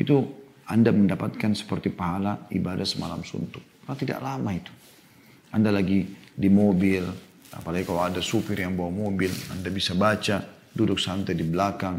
[0.00, 0.24] Itu
[0.64, 3.60] Anda mendapatkan seperti pahala ibadah semalam suntuk.
[3.84, 4.72] Karena tidak lama itu.
[5.52, 7.04] Anda lagi di mobil,
[7.52, 10.40] apalagi kalau ada supir yang bawa mobil, Anda bisa baca,
[10.72, 11.96] duduk santai di belakang,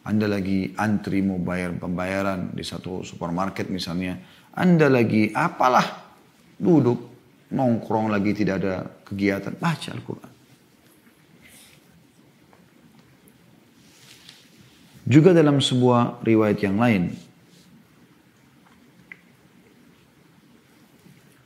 [0.00, 4.16] anda lagi antri mau bayar pembayaran di satu supermarket misalnya.
[4.56, 5.99] Anda lagi apalah
[6.60, 7.00] duduk
[7.50, 10.30] nongkrong lagi tidak ada kegiatan baca Al-Quran.
[15.10, 17.10] Juga dalam sebuah riwayat yang lain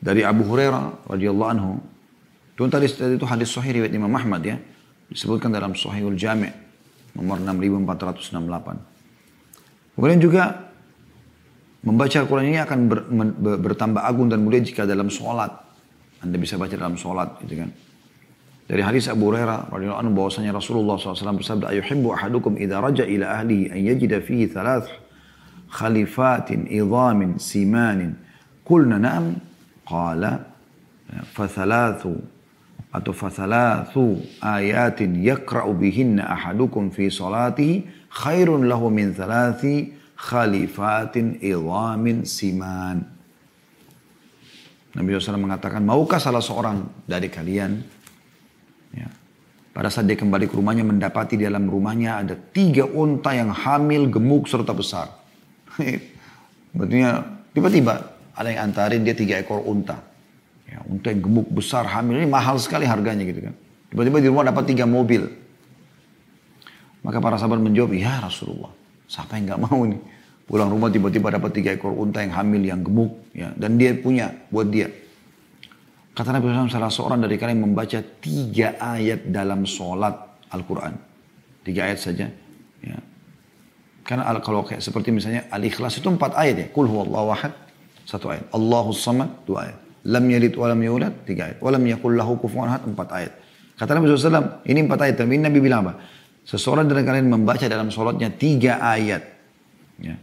[0.04, 1.80] dari Abu Hurairah radhiyallahu anhu.
[2.52, 4.60] Itu tadi itu hadis sahih riwayat Imam Ahmad ya.
[5.08, 6.52] Disebutkan dalam Sahihul Jami'
[7.16, 9.96] nomor 6468.
[9.96, 10.63] Kemudian juga
[11.84, 15.52] membaca Al-Quran ini akan ber, ber, bertambah agung dan mulia jika dalam sholat.
[16.24, 17.70] Anda bisa baca dalam sholat gitu kan.
[18.64, 23.36] Dari hadis Abu Hurairah radhiyallahu anhu bahwasanya Rasulullah SAW bersabda, "Ayuhibbu ahadukum idza raja ila
[23.36, 24.88] ahlihi an yajida fihi thalath
[25.68, 28.16] khalifatin idhamin simanin."
[28.64, 29.36] Qulna na'am.
[29.84, 30.40] Qala
[31.36, 32.16] fa thalathu
[32.94, 43.14] atau fathalathu ayatin yakra'u bihinna ahadukum fi salatihi khairun lahu min thalathi khalifatin idhamin siman.
[44.94, 47.82] Nabi SAW mengatakan, maukah salah seorang dari kalian,
[48.94, 49.10] ya,
[49.74, 54.06] pada saat dia kembali ke rumahnya mendapati di dalam rumahnya ada tiga unta yang hamil,
[54.06, 55.10] gemuk, serta besar.
[56.78, 56.98] Berarti
[57.58, 57.94] tiba-tiba
[58.38, 59.98] ada yang antarin dia tiga ekor unta.
[60.70, 63.54] Ya, unta yang gemuk, besar, hamil, ini mahal sekali harganya gitu kan.
[63.90, 65.26] Tiba-tiba di rumah dapat tiga mobil.
[67.02, 68.70] Maka para sahabat menjawab, ya Rasulullah,
[69.14, 70.02] siapa yang gak mau nih?
[70.44, 73.30] Pulang rumah tiba-tiba dapat tiga ekor unta yang hamil, yang gemuk.
[73.32, 74.90] ya Dan dia punya buat dia.
[76.14, 80.14] Kata Nabi SAW, salah seorang dari kalian membaca tiga ayat dalam sholat
[80.52, 80.94] Al-Quran.
[81.64, 82.26] Tiga ayat saja.
[82.84, 82.98] Ya.
[84.04, 86.66] Karena kalau kayak seperti misalnya Al-Ikhlas itu empat ayat ya.
[86.70, 87.56] Kul huwallahu ahad,
[88.04, 88.44] satu ayat.
[88.52, 89.78] Allahu samad, dua ayat.
[90.04, 91.58] Lam yalid wa lam yulad, tiga ayat.
[91.64, 93.32] Wa lam yakul lahu kufuwan ahad, empat ayat.
[93.80, 95.16] Kata Nabi SAW, ini empat ayat.
[95.24, 95.98] Tapi Nabi bilang apa?
[96.44, 99.24] Seseorang dari kalian membaca dalam sholatnya tiga ayat.
[99.96, 100.20] Ya.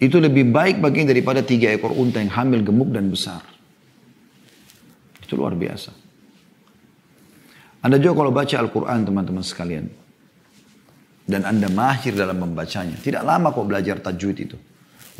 [0.00, 3.44] Itu lebih baik baginya daripada tiga ekor unta yang hamil, gemuk dan besar.
[5.20, 5.92] Itu luar biasa.
[7.84, 9.86] Anda juga kalau baca Al-Quran teman-teman sekalian.
[11.24, 12.96] Dan Anda mahir dalam membacanya.
[12.96, 14.56] Tidak lama kok belajar tajwid itu.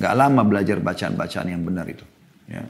[0.01, 2.05] Gak lama belajar bacaan-bacaan yang benar itu.
[2.49, 2.65] Ya.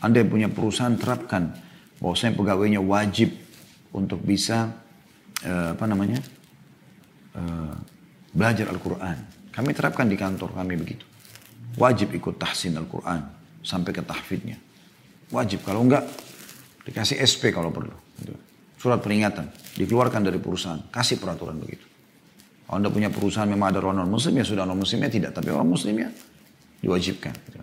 [0.00, 1.56] Anda yang punya perusahaan terapkan.
[2.00, 3.36] Bahwasanya pegawainya wajib
[3.92, 4.72] untuk bisa
[5.44, 6.20] uh, apa namanya
[7.36, 7.74] uh,
[8.34, 9.18] belajar Al-Quran.
[9.50, 11.04] Kami terapkan di kantor kami begitu.
[11.78, 13.22] Wajib ikut tahsin Al-Quran
[13.62, 14.58] sampai ke tahfidnya.
[15.30, 16.06] Wajib, kalau enggak
[16.86, 17.94] dikasih SP kalau perlu.
[18.18, 18.34] Gitu.
[18.80, 21.84] Surat peringatan, dikeluarkan dari perusahaan, kasih peraturan begitu.
[22.64, 25.52] Kalau anda punya perusahaan memang ada orang non muslim ya sudah non muslimnya tidak, tapi
[25.52, 26.08] orang muslimnya
[26.80, 27.34] diwajibkan.
[27.34, 27.60] Gitu.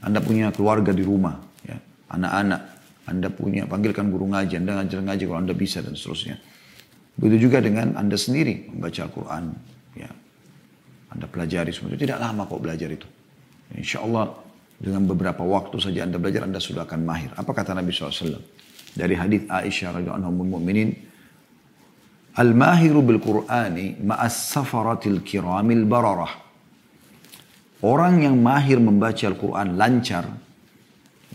[0.00, 1.76] Anda punya keluarga di rumah, ya,
[2.10, 2.60] anak-anak,
[3.08, 6.36] anda punya panggilkan guru ngaji, anda ngajar ngaji kalau anda bisa dan seterusnya.
[7.20, 9.44] Begitu juga dengan anda sendiri membaca Al-Quran,
[9.92, 10.08] ya,
[11.12, 13.04] anda pelajari semua itu tidak lama kok belajar itu.
[13.76, 14.32] Insya Allah
[14.80, 17.30] dengan beberapa waktu saja anda belajar anda sudah akan mahir.
[17.36, 18.40] Apa kata Nabi SAW?
[18.96, 20.96] Dari hadis Aisyah anha mu'minin,
[22.40, 26.40] Al-mahiru bil Qur'ani ma'as safaratil kiramil bararah.
[27.84, 30.24] Orang yang mahir membaca Al-Quran lancar,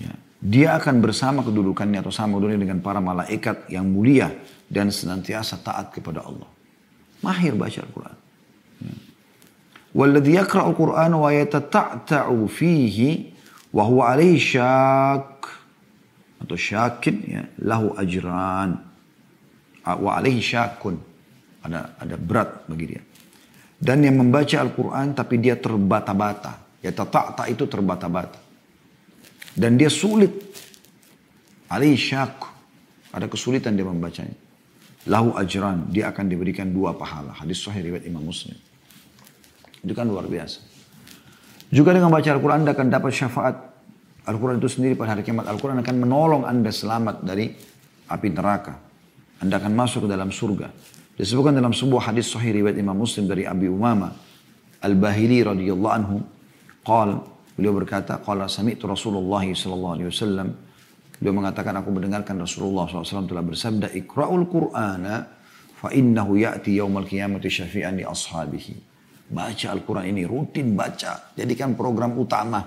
[0.02, 4.34] ya, dia akan bersama kedudukannya atau sama dunia dengan para malaikat yang mulia
[4.66, 6.50] dan senantiasa taat kepada Allah.
[7.22, 8.18] Mahir baca Al-Quran.
[9.96, 13.32] Walladhi yakra'u Qur'an wa yatata'ta'u fihi
[13.72, 15.48] wa huwa alaihi syak
[16.44, 18.76] atau syakin ya, lahu ajran.
[19.86, 21.00] Wa alaihi syakun
[21.64, 23.02] ada ada berat bagi dia.
[23.76, 26.84] Dan yang membaca Al-Quran tapi dia terbata-bata.
[26.84, 28.40] Ya tatakta itu terbata-bata.
[29.56, 30.36] Dan dia sulit.
[31.72, 32.36] Alaihi syak
[33.16, 34.45] ada kesulitan dia membacanya
[35.06, 38.58] lahu ajran dia akan diberikan dua pahala hadis sahih riwayat Imam Muslim
[39.86, 40.66] itu kan luar biasa.
[41.70, 43.56] Juga dengan baca Al-Quran Anda akan dapat syafaat.
[44.26, 45.46] Al-Quran itu sendiri pada hari kiamat.
[45.46, 47.54] Al-Quran akan menolong Anda selamat dari
[48.10, 48.74] api neraka.
[49.46, 50.74] Anda akan masuk ke dalam surga.
[51.16, 54.10] Disebutkan dalam sebuah hadis sahih riwayat Imam Muslim dari Abi Umama
[54.82, 56.18] Al-Bahili radhiyallahu anhu.
[56.82, 57.22] Qal,
[57.54, 60.48] beliau berkata, Qala sami'tu Rasulullah sallallahu alaihi wasallam.
[61.20, 65.24] Beliau mengatakan, aku mendengarkan Rasulullah SAW telah bersabda, Ikra'ul Qur'ana
[65.80, 68.74] fa innahu ya'ti yawmal qiyamati syafi'an li ashabihi.
[69.32, 71.34] Baca Al-Quran ini, rutin baca.
[71.34, 72.62] Jadikan program utama.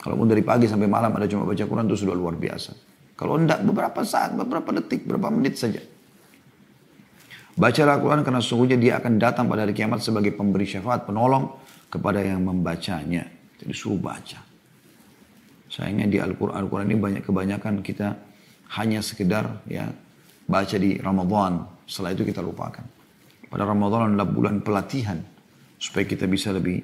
[0.00, 2.72] Kalau pun dari pagi sampai malam ada cuma baca Quran itu sudah luar biasa.
[3.14, 5.80] Kalau tidak beberapa saat, beberapa detik, beberapa menit saja.
[7.54, 11.54] Baca Al-Quran karena sungguhnya dia akan datang pada hari kiamat sebagai pemberi syafaat, penolong
[11.86, 13.30] kepada yang membacanya.
[13.62, 14.53] Jadi suruh baca.
[15.74, 18.14] Sayangnya di Al-Quran Al, -Quran, ini banyak kebanyakan kita
[18.78, 19.90] hanya sekedar ya
[20.46, 21.66] baca di Ramadan.
[21.82, 22.86] Setelah itu kita lupakan.
[23.50, 25.18] Pada Ramadan adalah bulan pelatihan
[25.82, 26.78] supaya kita bisa lebih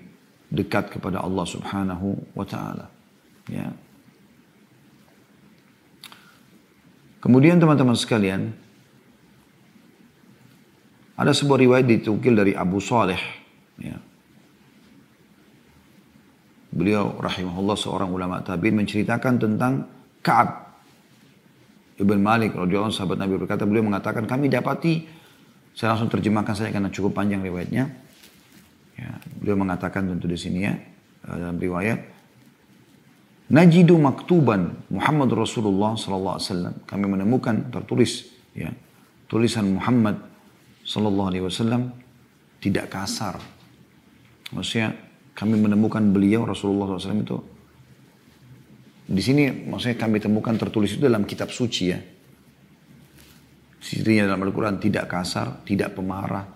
[0.51, 2.91] dekat kepada Allah Subhanahu wa taala.
[3.47, 3.71] Ya.
[7.23, 8.51] Kemudian teman-teman sekalian,
[11.15, 13.23] ada sebuah riwayat ditukil dari Abu Saleh.
[13.79, 14.03] Ya.
[16.71, 19.91] Beliau rahimahullah seorang ulama tabi'in menceritakan tentang
[20.23, 20.71] Ka'ab
[21.99, 25.05] Ibn Malik radhiyallahu sahabat Nabi berkata beliau mengatakan kami dapati
[25.75, 28.11] saya langsung terjemahkan saja karena cukup panjang riwayatnya
[29.01, 30.77] Ya, beliau mengatakan tentu di sini ya
[31.25, 32.21] eh, dalam riwayat
[33.51, 36.75] Najidu maktuban Muhammad Rasulullah sallallahu alaihi wasallam.
[36.87, 38.71] Kami menemukan tertulis ya
[39.27, 40.23] tulisan Muhammad
[40.87, 41.91] sallallahu alaihi wasallam
[42.63, 43.43] tidak kasar.
[44.55, 44.95] Maksudnya
[45.35, 47.39] kami menemukan beliau Rasulullah SAW itu
[49.11, 51.99] di sini maksudnya kami temukan tertulis itu dalam kitab suci ya.
[53.83, 56.47] Sisinya dalam Al-Quran tidak kasar, tidak pemarah,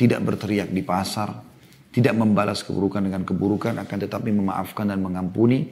[0.00, 1.36] tidak berteriak di pasar,
[1.92, 5.68] tidak membalas keburukan dengan keburukan, akan tetapi memaafkan dan mengampuni.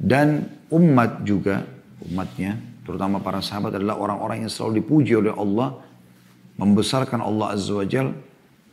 [0.00, 1.68] Dan umat juga,
[2.00, 2.56] umatnya,
[2.88, 5.84] terutama para sahabat adalah orang-orang yang selalu dipuji oleh Allah,
[6.56, 7.84] membesarkan Allah Azza wa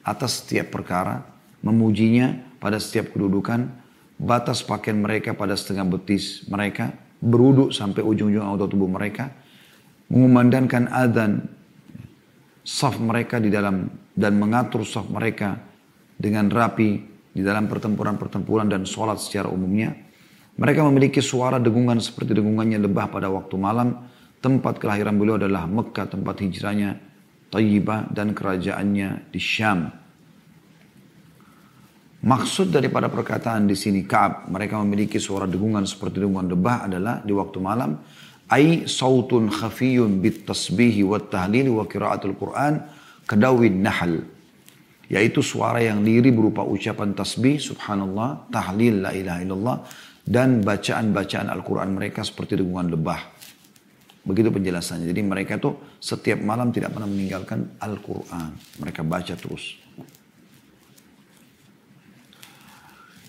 [0.07, 1.27] atas setiap perkara,
[1.59, 3.69] memujinya pada setiap kedudukan,
[4.17, 9.29] batas pakaian mereka pada setengah betis mereka, beruduk sampai ujung-ujung auto tubuh mereka,
[10.09, 11.45] mengumandangkan adzan
[12.67, 15.55] saf mereka di dalam dan mengatur saf mereka
[16.17, 16.99] dengan rapi
[17.31, 19.93] di dalam pertempuran-pertempuran dan sholat secara umumnya.
[20.57, 24.09] Mereka memiliki suara dengungan seperti dengungannya lebah pada waktu malam.
[24.41, 26.97] Tempat kelahiran beliau adalah Mekah, tempat hijrahnya
[27.53, 29.93] Tayyibah dan kerajaannya di Syam.
[32.17, 37.29] Maksud daripada perkataan di sini Kaab, mereka memiliki suara dengungan seperti dengungan lebah adalah di
[37.29, 38.01] waktu malam.
[38.49, 42.79] Ai sautun khafiyun bit tasbihi wa tahlili wa kiraatul Quran
[43.27, 44.23] kedawin nahal
[45.07, 49.77] yaitu suara yang liri berupa ucapan tasbih, subhanallah, tahlil, la ilaha illallah,
[50.27, 53.21] dan bacaan-bacaan Al-Quran mereka seperti dengungan lebah.
[54.27, 55.07] Begitu penjelasannya.
[55.07, 58.51] Jadi mereka tuh setiap malam tidak pernah meninggalkan Al-Quran.
[58.83, 59.86] Mereka baca terus.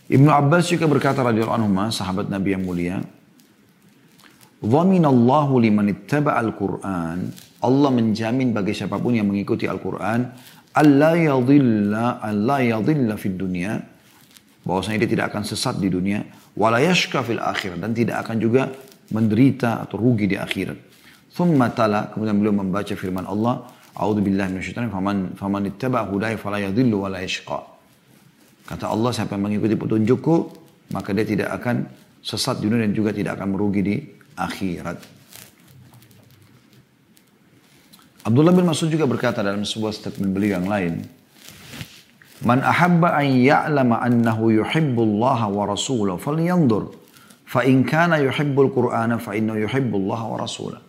[0.09, 2.97] Ibnu Abbas juga berkata radhiyallahu anhu, sahabat Nabi yang mulia,
[4.59, 7.31] Dhaminallahu liman ittaba al-Quran.
[7.63, 10.31] Allah menjamin bagi siapa pun yang mengikuti Al-Quran
[10.79, 13.83] Allah yadhilla Allah yadhilla fid dunia
[14.63, 16.23] bahwasanya dia tidak akan sesat di dunia
[16.55, 18.71] wala yashka fil akhir dan tidak akan juga
[19.11, 20.79] menderita atau rugi di akhirat.
[21.35, 23.67] Thumma tala kemudian beliau membaca firman Allah
[23.99, 27.78] A'udzu billahi minasyaitonir faman faman ittaba hudaya fala yadhillu wala yashqa.
[28.69, 30.35] Kata Allah siapa yang mengikuti petunjukku
[30.93, 31.89] maka dia tidak akan
[32.21, 33.97] sesat di dunia dan juga tidak akan merugi di
[34.37, 34.99] akhirat.
[38.29, 40.95] Abdullah bin Mas'ud juga berkata dalam sebuah statement beliau yang lain,
[42.45, 46.95] Man ahabba an ya'lama annahu yuhibbullaha wa rasulahu falyanzur
[47.49, 50.85] fa in kana yuhibbul qur'ana fa innahu yuhibbullaha wa rasulahu.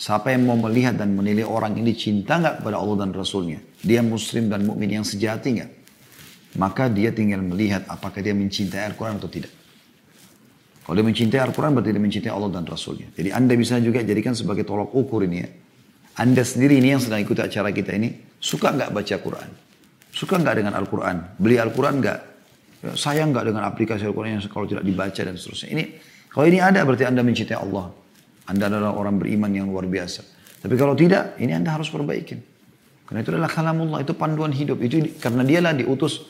[0.00, 3.60] Siapa yang mau melihat dan menilai orang ini cinta nggak kepada Allah dan Rasulnya?
[3.84, 5.79] Dia muslim dan mukmin yang sejati nggak?
[6.58, 9.54] Maka dia tinggal melihat apakah dia mencintai Al-Quran atau tidak.
[10.82, 13.06] Kalau dia mencintai Al-Quran berarti dia mencintai Allah dan Rasulnya.
[13.14, 15.48] Jadi anda bisa juga jadikan sebagai tolak ukur ini ya.
[16.18, 18.10] Anda sendiri ini yang sedang ikuti acara kita ini,
[18.42, 19.50] suka nggak baca Quran?
[20.10, 21.38] Suka nggak dengan Al-Quran?
[21.38, 22.18] Beli Al-Quran nggak?
[22.80, 25.70] Ya, sayang nggak dengan aplikasi Al-Quran yang kalau tidak dibaca dan seterusnya?
[25.70, 25.84] Ini
[26.34, 27.94] kalau ini ada berarti Anda mencintai Allah.
[28.50, 30.26] Anda adalah orang beriman yang luar biasa.
[30.60, 32.42] Tapi kalau tidak, ini Anda harus perbaikin.
[33.06, 34.82] Karena itu adalah kalamullah, itu panduan hidup.
[34.82, 36.26] Itu karena dialah diutus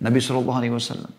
[0.00, 1.12] Nabi Shallallahu Alaihi Wasallam.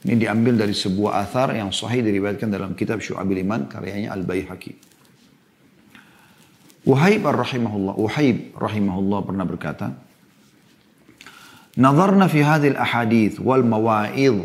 [0.00, 4.72] Ini diambil dari sebuah athar yang sahih diriwayatkan dalam kitab Syu'abil Iman karyanya Al-Baihaqi.
[6.88, 9.92] Uhaib rahimahullah, Uhaib rahimahullah pernah berkata,
[11.76, 14.40] Nazarna fi hadhil ahadith wal mawa'id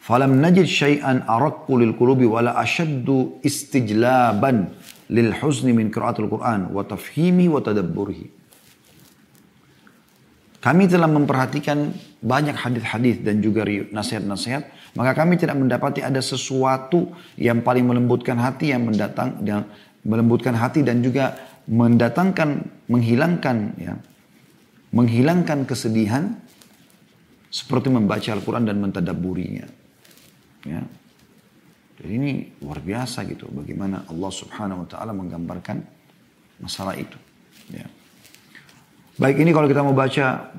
[0.00, 4.72] falam najid syai'an arakku lil qulubi wala ashaddu istijlaban
[5.12, 8.37] lil huzni min qiraatul Quran wa tafhimi wa tadabburihi.
[10.68, 17.08] Kami telah memperhatikan banyak hadis-hadis dan juga nasihat-nasihat, maka kami tidak mendapati ada sesuatu
[17.40, 19.64] yang paling melembutkan hati yang mendatang yang
[20.04, 21.40] melembutkan hati dan juga
[21.72, 23.96] mendatangkan, menghilangkan ya,
[24.92, 26.36] menghilangkan kesedihan
[27.48, 29.64] seperti membaca Al-Quran dan mentadaburinya.
[30.68, 30.84] Ya.
[31.96, 35.80] Jadi ini luar biasa gitu bagaimana Allah Subhanahu wa taala menggambarkan
[36.60, 37.16] masalah itu.
[37.72, 37.88] Ya.
[39.18, 40.54] Baik ini kalau kita mau baca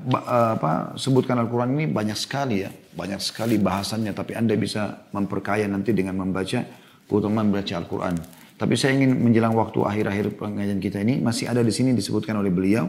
[0.52, 5.96] apa sebutkan Al-Quran ini banyak sekali ya, banyak sekali bahasannya tapi Anda bisa memperkaya nanti
[5.96, 6.60] dengan membaca
[7.08, 8.20] keutamaan membaca Al-Quran.
[8.60, 12.52] Tapi saya ingin menjelang waktu akhir-akhir pengajian kita ini masih ada di sini disebutkan oleh
[12.52, 12.84] beliau.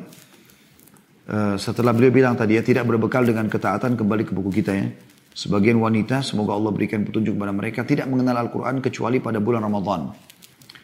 [1.31, 4.91] Uh, setelah beliau bilang tadi ya tidak berbekal dengan ketaatan kembali ke buku kita ya.
[5.31, 10.11] Sebagian wanita semoga Allah berikan petunjuk kepada mereka tidak mengenal Al-Quran kecuali pada bulan Ramadan.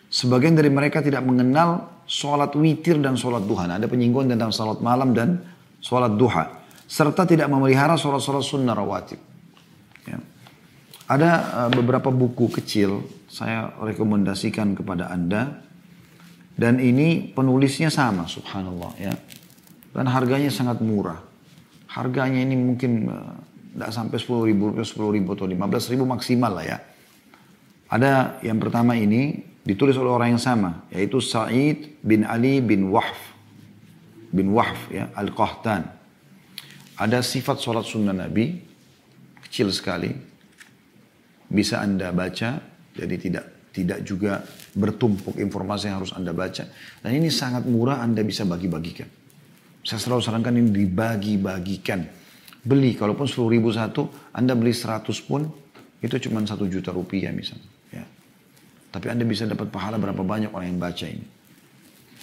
[0.07, 3.67] Sebagian dari mereka tidak mengenal sholat witir dan sholat duha.
[3.67, 5.43] Nah, ada penyinggungan tentang sholat malam dan
[5.83, 6.63] sholat duha.
[6.87, 9.19] Serta tidak memelihara sholat-sholat sunnah rawatib.
[10.07, 10.17] Ya.
[11.11, 11.31] Ada
[11.67, 15.67] uh, beberapa buku kecil saya rekomendasikan kepada Anda.
[16.57, 19.13] Dan ini penulisnya sama, subhanallah ya.
[19.93, 21.21] Dan harganya sangat murah.
[21.91, 23.11] Harganya ini mungkin
[23.75, 26.77] tidak uh, sampai 10 ribu, 10 ribu atau 15 ribu maksimal lah ya.
[27.87, 33.35] Ada yang pertama ini ditulis oleh orang yang sama, yaitu Sa'id bin Ali bin Wahf.
[34.31, 35.83] Bin Wahf ya, Al-Qahtan.
[36.95, 38.55] Ada sifat sholat sunnah Nabi,
[39.43, 40.15] kecil sekali.
[41.51, 42.59] Bisa Anda baca,
[42.95, 43.45] jadi tidak
[43.75, 44.41] tidak juga
[44.73, 46.65] bertumpuk informasi yang harus Anda baca.
[47.03, 49.05] Dan ini sangat murah Anda bisa bagi-bagikan.
[49.85, 52.01] Saya selalu sarankan ini dibagi-bagikan.
[52.65, 55.45] Beli, kalaupun 10 ribu satu, Anda beli 100 pun,
[56.01, 57.76] itu cuma satu juta rupiah misalnya.
[58.97, 61.21] Tapi Anda bisa dapat pahala berapa banyak orang yang baca ini.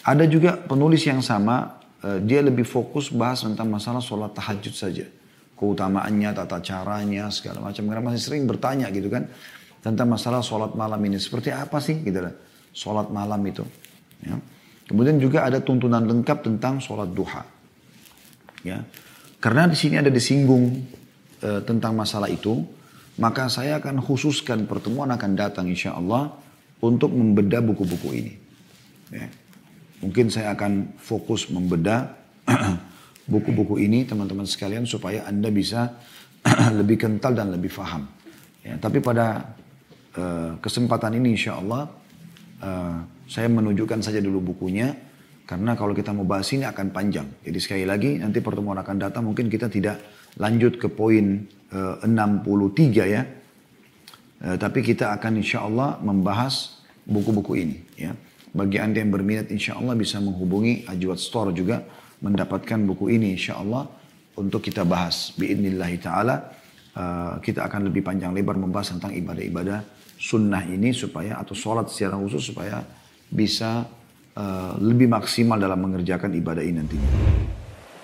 [0.02, 5.06] Ada juga penulis yang sama, uh, dia lebih fokus bahas tentang masalah sholat tahajud saja.
[5.54, 7.86] Keutamaannya, tata caranya, segala macam.
[7.86, 9.30] Karena masih sering bertanya gitu kan.
[9.86, 11.22] Tentang masalah sholat malam ini.
[11.22, 12.34] Seperti apa sih gitu lah.
[12.74, 13.62] Sholat malam itu.
[14.26, 14.34] Ya.
[14.90, 17.46] Kemudian juga ada tuntunan lengkap tentang sholat duha.
[18.66, 18.82] Ya.
[19.38, 20.82] Karena di sini ada disinggung
[21.38, 22.66] e, tentang masalah itu,
[23.22, 26.43] maka saya akan khususkan pertemuan akan datang insya Allah
[26.84, 28.32] untuk membedah buku-buku ini.
[29.08, 29.26] Ya.
[30.04, 32.12] Mungkin saya akan fokus membedah
[33.32, 35.96] buku-buku ini teman-teman sekalian supaya Anda bisa
[36.78, 38.04] lebih kental dan lebih faham.
[38.60, 39.56] Ya, tapi pada
[40.16, 41.88] uh, kesempatan ini insya Allah
[42.60, 42.96] uh,
[43.28, 44.92] saya menunjukkan saja dulu bukunya
[45.44, 47.28] karena kalau kita mau bahas ini akan panjang.
[47.44, 50.00] Jadi sekali lagi nanti pertemuan akan datang mungkin kita tidak
[50.40, 53.22] lanjut ke poin eh, 63 ya.
[54.44, 58.12] E, tapi kita akan insya Allah membahas buku-buku ini ya.
[58.52, 61.82] Bagi anda yang berminat insya Allah bisa menghubungi Ajwat Store juga
[62.20, 63.88] mendapatkan buku ini insya Allah
[64.36, 65.32] untuk kita bahas.
[65.34, 66.36] Biidnillahi ta'ala
[66.94, 69.82] uh, kita akan lebih panjang lebar membahas tentang ibadah-ibadah
[70.14, 72.78] sunnah ini supaya atau sholat secara khusus supaya
[73.26, 73.90] bisa
[74.34, 77.06] Eh, lebih maksimal dalam mengerjakan ibadah ini nantinya.